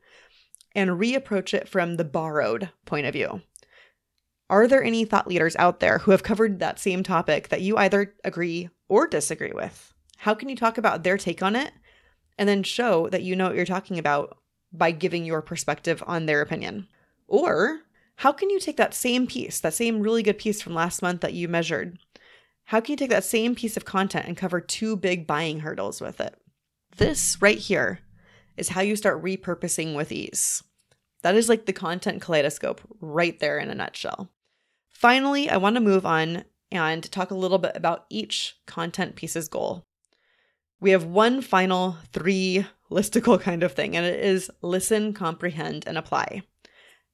and 0.75 0.91
reapproach 0.91 1.55
it 1.55 1.69
from 1.69 1.97
the 1.97 2.05
borrowed 2.05 2.71
point 2.85 3.07
of 3.07 3.13
view. 3.13 3.43
Are 4.51 4.67
there 4.67 4.83
any 4.83 5.05
thought 5.05 5.27
leaders 5.27 5.57
out 5.57 5.81
there 5.81 5.99
who 5.99 6.11
have 6.11 6.23
covered 6.23 6.59
that 6.59 6.79
same 6.79 7.03
topic 7.03 7.49
that 7.49 7.61
you 7.61 7.77
either 7.77 8.15
agree 8.25 8.71
or 8.89 9.07
disagree 9.07 9.53
with? 9.53 9.93
How 10.19 10.35
can 10.35 10.49
you 10.49 10.57
talk 10.57 10.79
about 10.79 11.03
their 11.03 11.19
take 11.19 11.43
on 11.43 11.55
it 11.55 11.73
and 12.39 12.49
then 12.49 12.63
show 12.63 13.09
that 13.11 13.23
you 13.23 13.37
know 13.37 13.49
what 13.49 13.57
you're 13.57 13.67
talking 13.67 13.99
about 13.99 14.39
by 14.73 14.91
giving 14.91 15.25
your 15.25 15.43
perspective 15.43 16.03
on 16.07 16.27
their 16.27 16.41
opinion? 16.41 16.89
Or 17.27 17.81
how 18.17 18.33
can 18.33 18.49
you 18.51 18.59
take 18.59 18.79
that 18.79 18.95
same 18.95 19.27
piece, 19.27 19.61
that 19.61 19.75
same 19.75 20.01
really 20.01 20.23
good 20.23 20.39
piece 20.39 20.63
from 20.63 20.75
last 20.75 21.03
month 21.03 21.21
that 21.21 21.35
you 21.35 21.47
measured? 21.47 21.99
How 22.65 22.81
can 22.81 22.93
you 22.93 22.97
take 22.97 23.11
that 23.11 23.25
same 23.25 23.55
piece 23.55 23.77
of 23.77 23.85
content 23.85 24.27
and 24.27 24.37
cover 24.37 24.61
two 24.61 24.97
big 24.97 25.27
buying 25.27 25.61
hurdles 25.61 26.01
with 26.01 26.21
it? 26.21 26.35
This 26.97 27.41
right 27.41 27.59
here 27.59 28.01
is 28.59 28.71
how 28.71 28.81
you 28.81 28.97
start 28.97 29.23
repurposing 29.23 29.95
with 29.95 30.13
ease. 30.13 30.63
That 31.23 31.35
is 31.35 31.49
like 31.49 31.67
the 31.67 31.73
content 31.73 32.23
kaleidoscope 32.23 32.81
right 33.01 33.39
there 33.39 33.59
in 33.59 33.71
a 33.71 33.75
nutshell. 33.75 34.31
Finally, 34.89 35.51
I 35.51 35.57
want 35.57 35.75
to 35.77 35.81
move 35.81 36.05
on 36.07 36.45
and 36.71 37.11
talk 37.11 37.31
a 37.31 37.37
little 37.37 37.59
bit 37.59 37.73
about 37.75 38.07
each 38.11 38.57
content 38.67 39.17
piece's 39.17 39.49
goal. 39.49 39.87
We 40.81 40.91
have 40.91 41.05
one 41.05 41.41
final 41.41 41.97
three 42.13 42.67
listicle 42.91 43.41
kind 43.41 43.63
of 43.63 43.73
thing, 43.73 43.97
and 43.97 44.07
it 44.07 44.21
is 44.21 44.51
listen, 44.63 45.13
comprehend, 45.13 45.85
and 45.87 45.99
apply. 45.99 46.43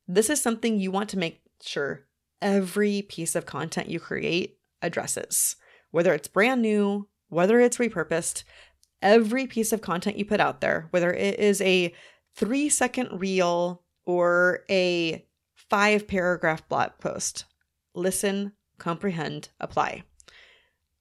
This 0.06 0.28
is 0.28 0.40
something 0.40 0.78
you 0.78 0.90
want 0.90 1.08
to 1.10 1.18
make 1.18 1.40
sure 1.62 2.06
every 2.42 3.02
piece 3.02 3.34
of 3.34 3.46
content 3.46 3.88
you 3.88 4.00
create 4.00 4.58
addresses. 4.82 5.56
Whether 5.90 6.12
it's 6.12 6.28
brand 6.28 6.60
new, 6.60 7.08
whether 7.28 7.58
it's 7.60 7.78
repurposed, 7.78 8.44
every 9.04 9.46
piece 9.46 9.72
of 9.72 9.82
content 9.82 10.18
you 10.18 10.24
put 10.24 10.40
out 10.40 10.60
there, 10.60 10.88
whether 10.90 11.12
it 11.12 11.38
is 11.38 11.60
a 11.60 11.94
three 12.34 12.68
second 12.68 13.20
reel 13.20 13.82
or 14.04 14.64
a 14.68 15.24
five 15.54 16.08
paragraph 16.08 16.68
blog 16.68 16.90
post, 16.98 17.44
listen, 17.94 18.52
comprehend, 18.78 19.50
apply. 19.60 20.02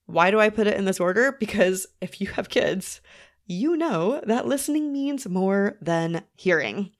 Why 0.06 0.30
do 0.30 0.38
I 0.38 0.50
put 0.50 0.66
it 0.66 0.76
in 0.76 0.84
this 0.84 1.00
order? 1.00 1.32
Because 1.32 1.86
if 2.00 2.20
you 2.20 2.28
have 2.28 2.48
kids, 2.50 3.00
you 3.46 3.76
know 3.76 4.20
that 4.26 4.46
listening 4.46 4.92
means 4.92 5.26
more 5.26 5.76
than 5.80 6.22
hearing. 6.34 6.92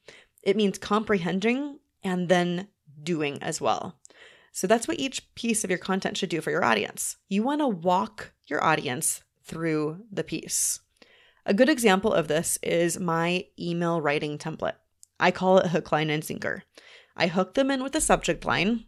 It 0.42 0.56
means 0.56 0.78
comprehending 0.78 1.78
and 2.02 2.28
then 2.28 2.68
doing 3.02 3.42
as 3.42 3.60
well. 3.60 3.98
So 4.52 4.66
that's 4.66 4.88
what 4.88 5.00
each 5.00 5.34
piece 5.34 5.64
of 5.64 5.70
your 5.70 5.78
content 5.78 6.16
should 6.16 6.28
do 6.28 6.40
for 6.40 6.50
your 6.50 6.64
audience. 6.64 7.16
You 7.28 7.42
want 7.42 7.60
to 7.60 7.68
walk 7.68 8.32
your 8.46 8.62
audience 8.62 9.22
through 9.42 10.04
the 10.10 10.24
piece. 10.24 10.80
A 11.46 11.52
good 11.52 11.68
example 11.68 12.12
of 12.12 12.26
this 12.26 12.58
is 12.62 12.98
my 12.98 13.44
email 13.60 14.00
writing 14.00 14.38
template. 14.38 14.76
I 15.20 15.30
call 15.30 15.58
it 15.58 15.68
hook, 15.68 15.92
line, 15.92 16.08
and 16.08 16.24
sinker. 16.24 16.64
I 17.16 17.26
hook 17.26 17.52
them 17.52 17.70
in 17.70 17.82
with 17.82 17.94
a 17.94 18.00
subject 18.00 18.46
line. 18.46 18.84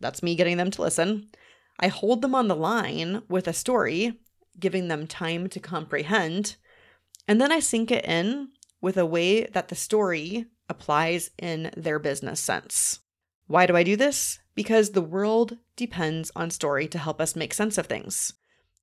That's 0.00 0.22
me 0.22 0.34
getting 0.34 0.56
them 0.56 0.72
to 0.72 0.82
listen. 0.82 1.30
I 1.78 1.86
hold 1.86 2.20
them 2.20 2.34
on 2.34 2.48
the 2.48 2.56
line 2.56 3.22
with 3.28 3.46
a 3.46 3.52
story, 3.52 4.18
giving 4.58 4.88
them 4.88 5.06
time 5.06 5.48
to 5.50 5.60
comprehend. 5.60 6.56
And 7.28 7.40
then 7.40 7.52
I 7.52 7.60
sink 7.60 7.92
it 7.92 8.04
in 8.04 8.48
with 8.80 8.96
a 8.96 9.06
way 9.06 9.44
that 9.44 9.68
the 9.68 9.76
story 9.76 10.46
applies 10.68 11.30
in 11.38 11.70
their 11.76 12.00
business 12.00 12.40
sense. 12.40 12.98
Why 13.46 13.66
do 13.66 13.76
I 13.76 13.84
do 13.84 13.94
this? 13.94 14.40
Because 14.56 14.90
the 14.90 15.00
world 15.00 15.58
depends 15.76 16.32
on 16.34 16.50
story 16.50 16.88
to 16.88 16.98
help 16.98 17.20
us 17.20 17.36
make 17.36 17.54
sense 17.54 17.78
of 17.78 17.86
things. 17.86 18.32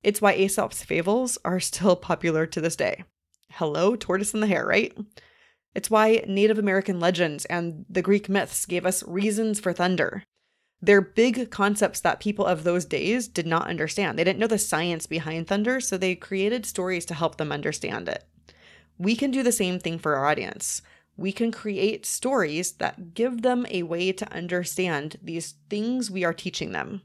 It's 0.02 0.22
why 0.22 0.32
Aesop's 0.32 0.82
fables 0.82 1.36
are 1.44 1.60
still 1.60 1.94
popular 1.94 2.46
to 2.46 2.60
this 2.62 2.74
day. 2.74 3.04
Hello, 3.52 3.96
tortoise 3.96 4.34
and 4.34 4.42
the 4.42 4.46
hare, 4.46 4.66
right? 4.66 4.96
It's 5.74 5.90
why 5.90 6.24
Native 6.26 6.58
American 6.58 7.00
legends 7.00 7.44
and 7.46 7.84
the 7.88 8.02
Greek 8.02 8.28
myths 8.28 8.66
gave 8.66 8.86
us 8.86 9.02
reasons 9.04 9.60
for 9.60 9.72
thunder. 9.72 10.22
They're 10.80 11.00
big 11.00 11.50
concepts 11.50 12.00
that 12.00 12.20
people 12.20 12.46
of 12.46 12.62
those 12.62 12.84
days 12.84 13.26
did 13.26 13.46
not 13.46 13.66
understand. 13.66 14.18
They 14.18 14.24
didn't 14.24 14.38
know 14.38 14.46
the 14.46 14.58
science 14.58 15.06
behind 15.06 15.46
thunder, 15.46 15.80
so 15.80 15.96
they 15.96 16.14
created 16.14 16.66
stories 16.66 17.04
to 17.06 17.14
help 17.14 17.36
them 17.36 17.50
understand 17.50 18.08
it. 18.08 18.24
We 18.96 19.16
can 19.16 19.30
do 19.30 19.42
the 19.42 19.52
same 19.52 19.78
thing 19.78 19.98
for 19.98 20.16
our 20.16 20.26
audience. 20.26 20.82
We 21.16 21.32
can 21.32 21.50
create 21.50 22.06
stories 22.06 22.72
that 22.74 23.14
give 23.14 23.42
them 23.42 23.66
a 23.70 23.82
way 23.82 24.12
to 24.12 24.32
understand 24.32 25.16
these 25.20 25.54
things 25.68 26.10
we 26.10 26.24
are 26.24 26.32
teaching 26.32 26.70
them. 26.70 27.02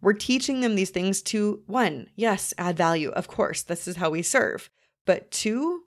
We're 0.00 0.14
teaching 0.14 0.60
them 0.60 0.74
these 0.74 0.90
things 0.90 1.20
to 1.22 1.62
one, 1.66 2.08
yes, 2.16 2.54
add 2.56 2.76
value. 2.76 3.10
Of 3.10 3.28
course, 3.28 3.62
this 3.62 3.86
is 3.86 3.96
how 3.96 4.10
we 4.10 4.22
serve. 4.22 4.70
But 5.04 5.30
two, 5.30 5.84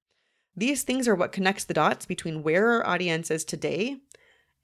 these 0.56 0.84
things 0.84 1.08
are 1.08 1.16
what 1.16 1.32
connects 1.32 1.66
the 1.66 1.74
dots 1.74 2.06
between 2.06 2.44
where 2.44 2.72
our 2.72 2.88
audience 2.88 3.30
is 3.30 3.46
today 3.46 3.98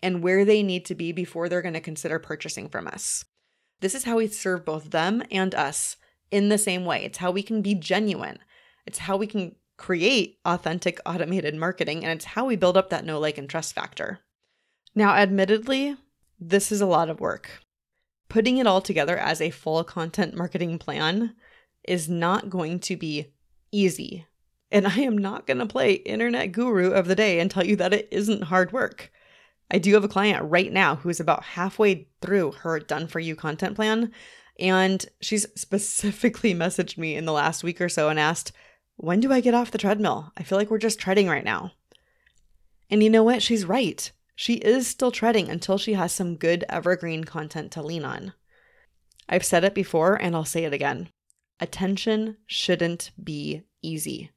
and 0.02 0.24
where 0.24 0.44
they 0.44 0.64
need 0.64 0.86
to 0.86 0.96
be 0.96 1.12
before 1.12 1.48
they're 1.48 1.62
going 1.62 1.74
to 1.76 1.80
consider 1.80 2.20
purchasing 2.20 2.68
from 2.68 2.88
us. 2.88 3.26
This 3.80 3.96
is 3.96 4.04
how 4.04 4.18
we 4.18 4.28
serve 4.28 4.66
both 4.66 4.92
them 4.92 5.24
and 5.32 5.54
us 5.54 5.98
in 6.32 6.50
the 6.50 6.58
same 6.58 6.86
way. 6.86 7.04
It's 7.04 7.20
how 7.20 7.32
we 7.32 7.44
can 7.44 7.62
be 7.62 7.76
genuine. 7.76 8.40
It's 8.86 9.00
how 9.00 9.18
we 9.18 9.28
can 9.28 9.56
create 9.78 10.40
authentic 10.46 11.00
automated 11.06 11.56
marketing, 11.56 12.04
and 12.04 12.12
it's 12.12 12.26
how 12.26 12.46
we 12.46 12.56
build 12.56 12.78
up 12.78 12.90
that 12.90 13.06
no 13.06 13.20
like, 13.20 13.38
and 13.38 13.50
trust 13.50 13.74
factor. 13.74 14.20
Now, 14.96 15.16
admittedly, 15.16 15.98
this 16.40 16.72
is 16.72 16.82
a 16.82 16.86
lot 16.86 17.10
of 17.10 17.20
work. 17.20 17.62
Putting 18.30 18.58
it 18.58 18.68
all 18.68 18.82
together 18.82 19.18
as 19.18 19.42
a 19.42 19.50
full 19.50 19.84
content 19.84 20.36
marketing 20.36 20.80
plan 20.80 21.36
is 21.84 22.10
not 22.10 22.50
going 22.50 22.80
to 22.80 22.98
be 22.98 23.34
easy 23.72 24.26
and 24.74 24.88
I 24.88 24.98
am 25.02 25.18
not 25.18 25.46
going 25.46 25.60
to 25.60 25.68
play 25.68 25.94
internet 25.94 26.52
guru 26.52 26.92
of 26.92 27.06
the 27.06 27.16
day 27.16 27.40
and 27.40 27.50
tell 27.50 27.64
you 27.64 27.76
that 27.76 27.94
it 27.94 28.08
isn't 28.12 28.46
hard 28.46 28.74
work. 28.74 29.12
I 29.70 29.78
do 29.78 29.94
have 29.94 30.04
a 30.04 30.10
client 30.10 30.50
right 30.50 30.74
now 30.74 30.96
who 30.96 31.10
is 31.10 31.20
about 31.20 31.44
halfway 31.44 32.08
through 32.22 32.54
her 32.54 32.80
done 32.80 33.08
for 33.08 33.20
you 33.20 33.36
content 33.36 33.76
plan. 33.76 34.12
And 34.60 35.06
she's 35.22 35.46
specifically 35.56 36.54
messaged 36.56 36.98
me 36.98 37.16
in 37.16 37.26
the 37.26 37.32
last 37.32 37.64
week 37.64 37.80
or 37.80 37.88
so 37.88 38.10
and 38.10 38.20
asked, 38.20 38.52
When 38.98 39.20
do 39.20 39.32
I 39.32 39.42
get 39.42 39.54
off 39.54 39.70
the 39.70 39.78
treadmill? 39.78 40.32
I 40.36 40.44
feel 40.44 40.58
like 40.58 40.72
we're 40.72 40.80
just 40.80 41.00
treading 41.00 41.28
right 41.28 41.46
now. 41.46 41.72
And 42.90 43.04
you 43.04 43.12
know 43.12 43.24
what? 43.24 43.44
She's 43.44 43.66
right. 43.66 44.12
She 44.36 44.56
is 44.56 44.88
still 44.88 45.12
treading 45.12 45.50
until 45.50 45.78
she 45.78 45.94
has 45.94 46.12
some 46.12 46.36
good 46.36 46.66
evergreen 46.68 47.26
content 47.26 47.72
to 47.74 47.84
lean 47.84 48.04
on. 48.04 48.34
I've 49.30 49.46
said 49.46 49.64
it 49.64 49.76
before 49.76 50.16
and 50.16 50.36
I'll 50.36 50.46
say 50.46 50.66
it 50.66 50.74
again. 50.74 51.10
Attention 51.60 52.38
shouldn't 52.48 53.12
be 53.24 53.62
easy 53.84 54.32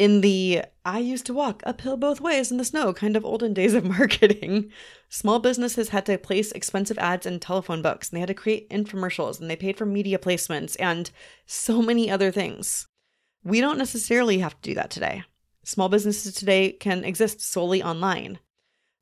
in 0.00 0.22
the 0.22 0.62
I 0.82 0.98
used 0.98 1.26
to 1.26 1.34
walk 1.34 1.62
uphill 1.66 1.98
both 1.98 2.22
ways 2.22 2.50
in 2.50 2.56
the 2.56 2.64
snow 2.64 2.94
kind 2.94 3.18
of 3.18 3.24
olden 3.26 3.52
days 3.52 3.74
of 3.74 3.84
marketing, 3.98 4.72
small 5.10 5.38
businesses 5.40 5.90
had 5.90 6.06
to 6.06 6.16
place 6.16 6.52
expensive 6.52 6.96
ads 6.96 7.26
in 7.26 7.38
telephone 7.38 7.82
books 7.82 8.08
and 8.08 8.16
they 8.16 8.20
had 8.20 8.28
to 8.28 8.34
create 8.34 8.70
infomercials 8.70 9.38
and 9.38 9.50
they 9.50 9.56
paid 9.56 9.76
for 9.76 9.84
media 9.84 10.18
placements 10.18 10.74
and 10.80 11.10
so 11.44 11.82
many 11.82 12.10
other 12.10 12.30
things. 12.30 12.88
We 13.44 13.60
don't 13.60 13.76
necessarily 13.76 14.38
have 14.38 14.54
to 14.54 14.70
do 14.70 14.74
that 14.74 14.88
today. 14.88 15.24
Small 15.64 15.90
businesses 15.90 16.34
today 16.34 16.72
can 16.72 17.04
exist 17.04 17.42
solely 17.42 17.82
online. 17.82 18.38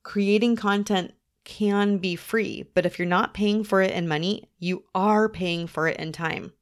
Creating 0.02 0.56
content 0.56 1.14
can 1.44 1.98
be 1.98 2.16
free, 2.16 2.68
but 2.74 2.84
if 2.84 2.98
you're 2.98 3.06
not 3.06 3.34
paying 3.34 3.62
for 3.62 3.80
it 3.82 3.92
in 3.92 4.08
money, 4.08 4.50
you 4.58 4.82
are 4.96 5.28
paying 5.28 5.68
for 5.68 5.86
it 5.86 6.00
in 6.00 6.10
time. 6.10 6.52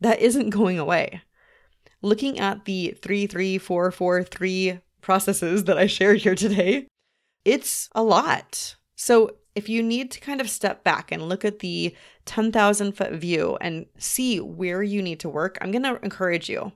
That 0.00 0.20
isn't 0.20 0.48
going 0.48 0.78
away 0.78 1.20
looking 2.02 2.38
at 2.38 2.64
the 2.64 2.96
33443 3.00 4.80
processes 5.00 5.64
that 5.64 5.78
I 5.78 5.86
shared 5.86 6.18
here 6.18 6.34
today, 6.34 6.86
it's 7.44 7.88
a 7.94 8.02
lot. 8.02 8.76
So 8.94 9.36
if 9.54 9.68
you 9.68 9.82
need 9.82 10.10
to 10.12 10.20
kind 10.20 10.40
of 10.40 10.50
step 10.50 10.84
back 10.84 11.12
and 11.12 11.28
look 11.28 11.44
at 11.44 11.60
the 11.60 11.94
10,000 12.24 12.92
foot 12.92 13.12
view 13.12 13.56
and 13.60 13.86
see 13.98 14.40
where 14.40 14.82
you 14.82 15.02
need 15.02 15.20
to 15.20 15.28
work, 15.28 15.58
I'm 15.60 15.70
going 15.70 15.82
to 15.82 15.98
encourage 16.02 16.48
you. 16.48 16.72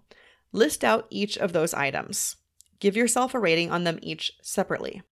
List 0.52 0.84
out 0.84 1.06
each 1.10 1.36
of 1.38 1.52
those 1.52 1.74
items. 1.74 2.36
Give 2.78 2.96
yourself 2.96 3.34
a 3.34 3.38
rating 3.38 3.70
on 3.70 3.84
them 3.84 3.98
each 4.02 4.32
separately. 4.42 5.02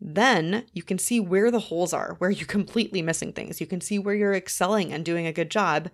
Then 0.00 0.66
you 0.72 0.82
can 0.82 0.98
see 0.98 1.20
where 1.20 1.50
the 1.50 1.60
holes 1.60 1.92
are, 1.92 2.16
where 2.18 2.30
you're 2.30 2.46
completely 2.46 3.02
missing 3.02 3.32
things. 3.32 3.60
You 3.60 3.66
can 3.66 3.80
see 3.80 3.98
where 3.98 4.14
you're 4.14 4.34
excelling 4.34 4.92
and 4.92 5.04
doing 5.04 5.26
a 5.26 5.32
good 5.32 5.50
job 5.50 5.90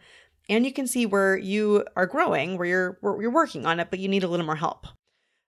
and 0.49 0.65
you 0.65 0.73
can 0.73 0.87
see 0.87 1.07
where 1.07 1.37
you 1.37 1.85
are 1.97 2.07
growing, 2.07 2.59
where 2.59 2.67
you're 2.67 2.99
where 3.01 3.21
you're 3.21 3.31
working 3.31 3.67
on 3.67 3.81
it, 3.81 3.89
but 3.91 3.99
you 3.99 4.09
need 4.09 4.25
a 4.25 4.29
little 4.29 4.47
more 4.47 4.57
help. 4.57 4.87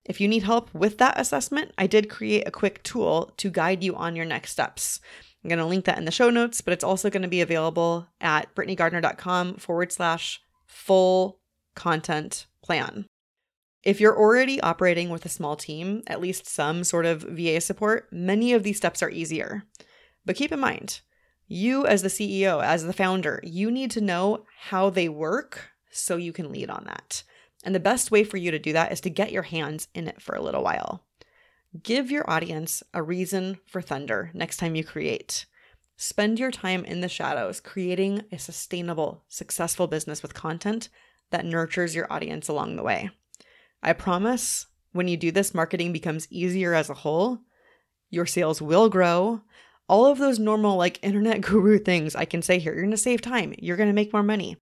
If 0.04 0.20
you 0.20 0.28
need 0.28 0.42
help 0.42 0.72
with 0.74 0.98
that 0.98 1.18
assessment, 1.18 1.72
I 1.78 1.86
did 1.86 2.10
create 2.10 2.46
a 2.46 2.50
quick 2.50 2.82
tool 2.82 3.32
to 3.38 3.50
guide 3.50 3.82
you 3.82 3.96
on 3.96 4.16
your 4.16 4.26
next 4.26 4.52
steps. 4.52 5.00
I'm 5.42 5.48
going 5.48 5.58
to 5.58 5.66
link 5.66 5.84
that 5.86 5.98
in 5.98 6.04
the 6.04 6.10
show 6.10 6.30
notes, 6.30 6.60
but 6.60 6.72
it's 6.72 6.84
also 6.84 7.10
going 7.10 7.22
to 7.22 7.28
be 7.28 7.40
available 7.40 8.08
at 8.20 8.54
britneygardner.com 8.54 9.56
forward 9.56 9.92
slash 9.92 10.42
full 10.66 11.38
content 11.74 12.46
plan. 12.62 13.06
If 13.82 14.00
you're 14.00 14.18
already 14.18 14.60
operating 14.60 15.10
with 15.10 15.26
a 15.26 15.30
small 15.30 15.56
team, 15.56 16.02
at 16.06 16.20
least 16.20 16.46
some 16.46 16.84
sort 16.84 17.04
of 17.04 17.22
VA 17.22 17.60
support, 17.60 18.08
many 18.10 18.54
of 18.54 18.62
these 18.62 18.78
steps 18.78 19.02
are 19.02 19.10
easier. 19.10 19.64
But 20.24 20.36
keep 20.36 20.52
in 20.52 20.60
mind, 20.60 21.02
you, 21.46 21.86
as 21.86 22.02
the 22.02 22.08
CEO, 22.08 22.62
as 22.62 22.84
the 22.84 22.92
founder, 22.92 23.40
you 23.42 23.70
need 23.70 23.90
to 23.92 24.00
know 24.00 24.44
how 24.68 24.90
they 24.90 25.08
work 25.08 25.70
so 25.90 26.16
you 26.16 26.32
can 26.32 26.50
lead 26.50 26.70
on 26.70 26.84
that. 26.84 27.22
And 27.64 27.74
the 27.74 27.80
best 27.80 28.10
way 28.10 28.24
for 28.24 28.36
you 28.36 28.50
to 28.50 28.58
do 28.58 28.72
that 28.72 28.92
is 28.92 29.00
to 29.02 29.10
get 29.10 29.32
your 29.32 29.42
hands 29.42 29.88
in 29.94 30.08
it 30.08 30.20
for 30.20 30.34
a 30.34 30.42
little 30.42 30.62
while. 30.62 31.04
Give 31.82 32.10
your 32.10 32.28
audience 32.30 32.82
a 32.92 33.02
reason 33.02 33.58
for 33.66 33.82
thunder 33.82 34.30
next 34.34 34.58
time 34.58 34.74
you 34.74 34.84
create. 34.84 35.46
Spend 35.96 36.38
your 36.38 36.50
time 36.50 36.84
in 36.84 37.00
the 37.00 37.08
shadows 37.08 37.60
creating 37.60 38.24
a 38.32 38.38
sustainable, 38.38 39.24
successful 39.28 39.86
business 39.86 40.22
with 40.22 40.34
content 40.34 40.88
that 41.30 41.44
nurtures 41.44 41.94
your 41.94 42.12
audience 42.12 42.48
along 42.48 42.76
the 42.76 42.82
way. 42.82 43.10
I 43.82 43.92
promise 43.92 44.66
when 44.92 45.08
you 45.08 45.16
do 45.16 45.32
this, 45.32 45.54
marketing 45.54 45.92
becomes 45.92 46.28
easier 46.30 46.74
as 46.74 46.88
a 46.88 46.94
whole. 46.94 47.40
Your 48.10 48.26
sales 48.26 48.62
will 48.62 48.88
grow, 48.88 49.42
all 49.88 50.06
of 50.06 50.18
those 50.18 50.38
normal, 50.38 50.76
like 50.76 50.98
internet 51.02 51.40
guru 51.42 51.78
things 51.78 52.14
I 52.14 52.24
can 52.24 52.42
say 52.42 52.58
here. 52.58 52.72
You're 52.72 52.82
going 52.82 52.90
to 52.90 52.96
save 52.96 53.20
time, 53.20 53.54
you're 53.58 53.76
going 53.76 53.88
to 53.88 53.94
make 53.94 54.12
more 54.12 54.22
money. 54.22 54.56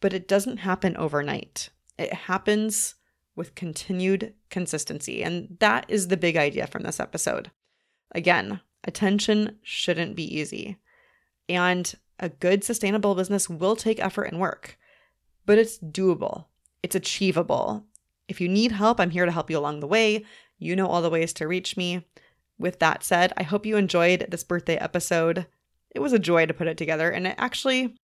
But 0.00 0.14
it 0.14 0.28
doesn't 0.28 0.58
happen 0.58 0.96
overnight. 0.96 1.68
It 1.98 2.12
happens 2.12 2.94
with 3.36 3.54
continued 3.54 4.34
consistency. 4.48 5.22
And 5.22 5.56
that 5.60 5.84
is 5.88 6.08
the 6.08 6.16
big 6.16 6.36
idea 6.36 6.66
from 6.66 6.82
this 6.82 7.00
episode. 7.00 7.50
Again, 8.12 8.60
attention 8.84 9.58
shouldn't 9.62 10.16
be 10.16 10.38
easy. 10.38 10.78
And 11.48 11.94
a 12.18 12.28
good 12.28 12.62
sustainable 12.62 13.14
business 13.14 13.48
will 13.48 13.76
take 13.76 13.98
effort 13.98 14.24
and 14.24 14.38
work, 14.38 14.78
but 15.46 15.58
it's 15.58 15.78
doable, 15.78 16.44
it's 16.82 16.94
achievable. 16.94 17.86
If 18.28 18.40
you 18.40 18.48
need 18.48 18.72
help, 18.72 19.00
I'm 19.00 19.10
here 19.10 19.26
to 19.26 19.32
help 19.32 19.50
you 19.50 19.58
along 19.58 19.80
the 19.80 19.86
way. 19.86 20.24
You 20.58 20.76
know 20.76 20.86
all 20.86 21.02
the 21.02 21.10
ways 21.10 21.32
to 21.34 21.48
reach 21.48 21.76
me. 21.76 22.06
With 22.60 22.78
that 22.80 23.02
said, 23.02 23.32
I 23.38 23.42
hope 23.42 23.64
you 23.64 23.78
enjoyed 23.78 24.26
this 24.28 24.44
birthday 24.44 24.76
episode. 24.76 25.46
It 25.94 26.00
was 26.00 26.12
a 26.12 26.18
joy 26.18 26.44
to 26.44 26.52
put 26.52 26.66
it 26.66 26.76
together, 26.76 27.10
and 27.10 27.26
it 27.26 27.34
actually, 27.38 27.96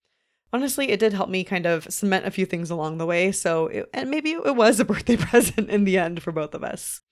honestly, 0.50 0.88
it 0.88 0.98
did 0.98 1.12
help 1.12 1.28
me 1.28 1.44
kind 1.44 1.66
of 1.66 1.86
cement 1.92 2.24
a 2.24 2.30
few 2.30 2.46
things 2.46 2.70
along 2.70 2.96
the 2.96 3.04
way. 3.04 3.32
So, 3.32 3.66
it, 3.66 3.90
and 3.92 4.10
maybe 4.10 4.32
it 4.32 4.56
was 4.56 4.80
a 4.80 4.84
birthday 4.86 5.18
present 5.18 5.68
in 5.68 5.84
the 5.84 5.98
end 5.98 6.22
for 6.22 6.32
both 6.32 6.54
of 6.54 6.64
us. 6.64 7.02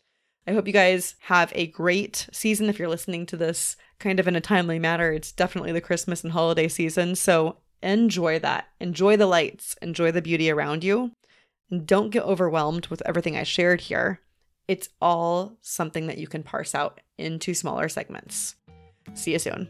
I 0.46 0.52
hope 0.52 0.66
you 0.66 0.72
guys 0.72 1.16
have 1.20 1.52
a 1.54 1.66
great 1.66 2.28
season 2.32 2.70
if 2.70 2.78
you're 2.78 2.88
listening 2.88 3.26
to 3.26 3.36
this 3.36 3.76
kind 3.98 4.18
of 4.18 4.26
in 4.26 4.36
a 4.36 4.40
timely 4.40 4.78
manner. 4.78 5.12
It's 5.12 5.30
definitely 5.30 5.72
the 5.72 5.82
Christmas 5.82 6.24
and 6.24 6.32
holiday 6.32 6.68
season. 6.68 7.14
So 7.14 7.58
enjoy 7.82 8.38
that. 8.38 8.68
Enjoy 8.80 9.18
the 9.18 9.26
lights. 9.26 9.76
Enjoy 9.82 10.10
the 10.10 10.22
beauty 10.22 10.50
around 10.50 10.82
you. 10.82 11.12
And 11.70 11.86
don't 11.86 12.08
get 12.08 12.24
overwhelmed 12.24 12.86
with 12.86 13.02
everything 13.04 13.36
I 13.36 13.42
shared 13.42 13.82
here. 13.82 14.20
It's 14.66 14.88
all 15.00 15.58
something 15.60 16.06
that 16.06 16.18
you 16.18 16.26
can 16.26 16.42
parse 16.42 16.74
out 16.74 17.00
into 17.18 17.54
smaller 17.54 17.88
segments. 17.88 18.56
See 19.14 19.32
you 19.32 19.38
soon. 19.38 19.68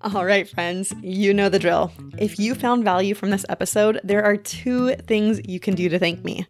All 0.00 0.24
right, 0.24 0.48
friends, 0.48 0.94
you 1.02 1.34
know 1.34 1.48
the 1.48 1.58
drill. 1.58 1.92
If 2.18 2.38
you 2.38 2.54
found 2.54 2.84
value 2.84 3.14
from 3.14 3.30
this 3.30 3.44
episode, 3.48 4.00
there 4.04 4.24
are 4.24 4.36
two 4.36 4.94
things 4.94 5.40
you 5.46 5.58
can 5.58 5.74
do 5.74 5.88
to 5.88 5.98
thank 5.98 6.24
me. 6.24 6.46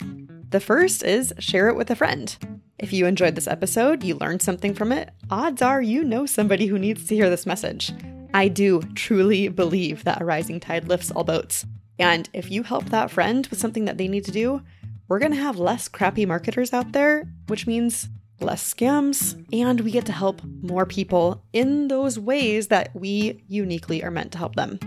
The 0.50 0.61
first 0.61 1.02
is 1.02 1.32
share 1.38 1.68
it 1.68 1.76
with 1.76 1.90
a 1.90 1.96
friend. 1.96 2.37
If 2.78 2.92
you 2.92 3.06
enjoyed 3.06 3.34
this 3.34 3.48
episode, 3.48 4.04
you 4.04 4.16
learned 4.16 4.42
something 4.42 4.74
from 4.74 4.92
it, 4.92 5.11
odds 5.30 5.62
are 5.62 5.82
you 5.82 6.04
know 6.04 6.26
somebody 6.26 6.66
who 6.66 6.78
needs 6.78 7.06
to 7.06 7.14
hear 7.14 7.28
this 7.28 7.46
message. 7.46 7.92
I 8.34 8.48
do 8.48 8.82
truly 8.94 9.48
believe 9.48 10.04
that 10.04 10.20
a 10.20 10.24
rising 10.24 10.61
tide 10.61 10.87
lifts 10.87 11.11
all 11.11 11.24
boats. 11.24 11.66
And 11.98 12.28
if 12.32 12.50
you 12.50 12.62
help 12.62 12.84
that 12.90 13.11
friend 13.11 13.46
with 13.48 13.58
something 13.58 13.87
that 13.87 13.98
they 13.98 14.08
need 14.08 14.24
to 14.26 14.30
do, 14.30 14.62
we're 15.09 15.18
going 15.18 15.33
to 15.33 15.38
have 15.38 15.59
less 15.59 15.88
crappy 15.88 16.27
marketers 16.27 16.73
out 16.73 16.92
there, 16.92 17.27
which 17.47 17.66
means 17.66 18.09
less 18.40 18.75
scams, 18.75 19.42
and 19.53 19.81
we 19.81 19.90
get 19.90 20.07
to 20.07 20.12
help 20.12 20.42
more 20.62 20.87
people 20.87 21.42
in 21.53 21.88
those 21.88 22.18
ways 22.18 22.68
that 22.68 22.90
we 22.94 23.42
uniquely 23.49 24.05
are 24.05 24.11
meant 24.11 24.33
to 24.33 24.38
help 24.38 24.55
them. 24.55 24.79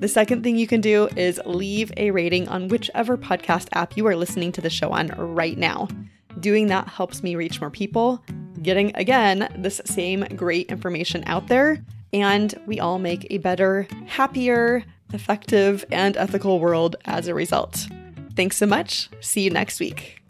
The 0.00 0.08
second 0.08 0.42
thing 0.42 0.56
you 0.56 0.66
can 0.66 0.80
do 0.80 1.08
is 1.16 1.40
leave 1.46 1.92
a 1.96 2.10
rating 2.10 2.48
on 2.48 2.68
whichever 2.68 3.16
podcast 3.16 3.68
app 3.72 3.96
you 3.96 4.06
are 4.06 4.16
listening 4.16 4.52
to 4.52 4.60
the 4.60 4.70
show 4.70 4.90
on 4.90 5.08
right 5.08 5.56
now. 5.56 5.88
Doing 6.40 6.66
that 6.66 6.88
helps 6.88 7.22
me 7.22 7.34
reach 7.34 7.60
more 7.60 7.70
people, 7.70 8.22
getting 8.62 8.94
again 8.96 9.48
this 9.58 9.80
same 9.84 10.20
great 10.36 10.70
information 10.70 11.22
out 11.26 11.48
there, 11.48 11.82
and 12.12 12.54
we 12.66 12.80
all 12.80 12.98
make 12.98 13.26
a 13.30 13.38
better, 13.38 13.86
happier, 14.06 14.84
effective, 15.12 15.84
and 15.90 16.16
ethical 16.16 16.60
world 16.60 16.96
as 17.06 17.28
a 17.28 17.34
result. 17.34 17.86
Thanks 18.36 18.56
so 18.56 18.66
much. 18.66 19.08
See 19.20 19.40
you 19.40 19.50
next 19.50 19.80
week. 19.80 20.20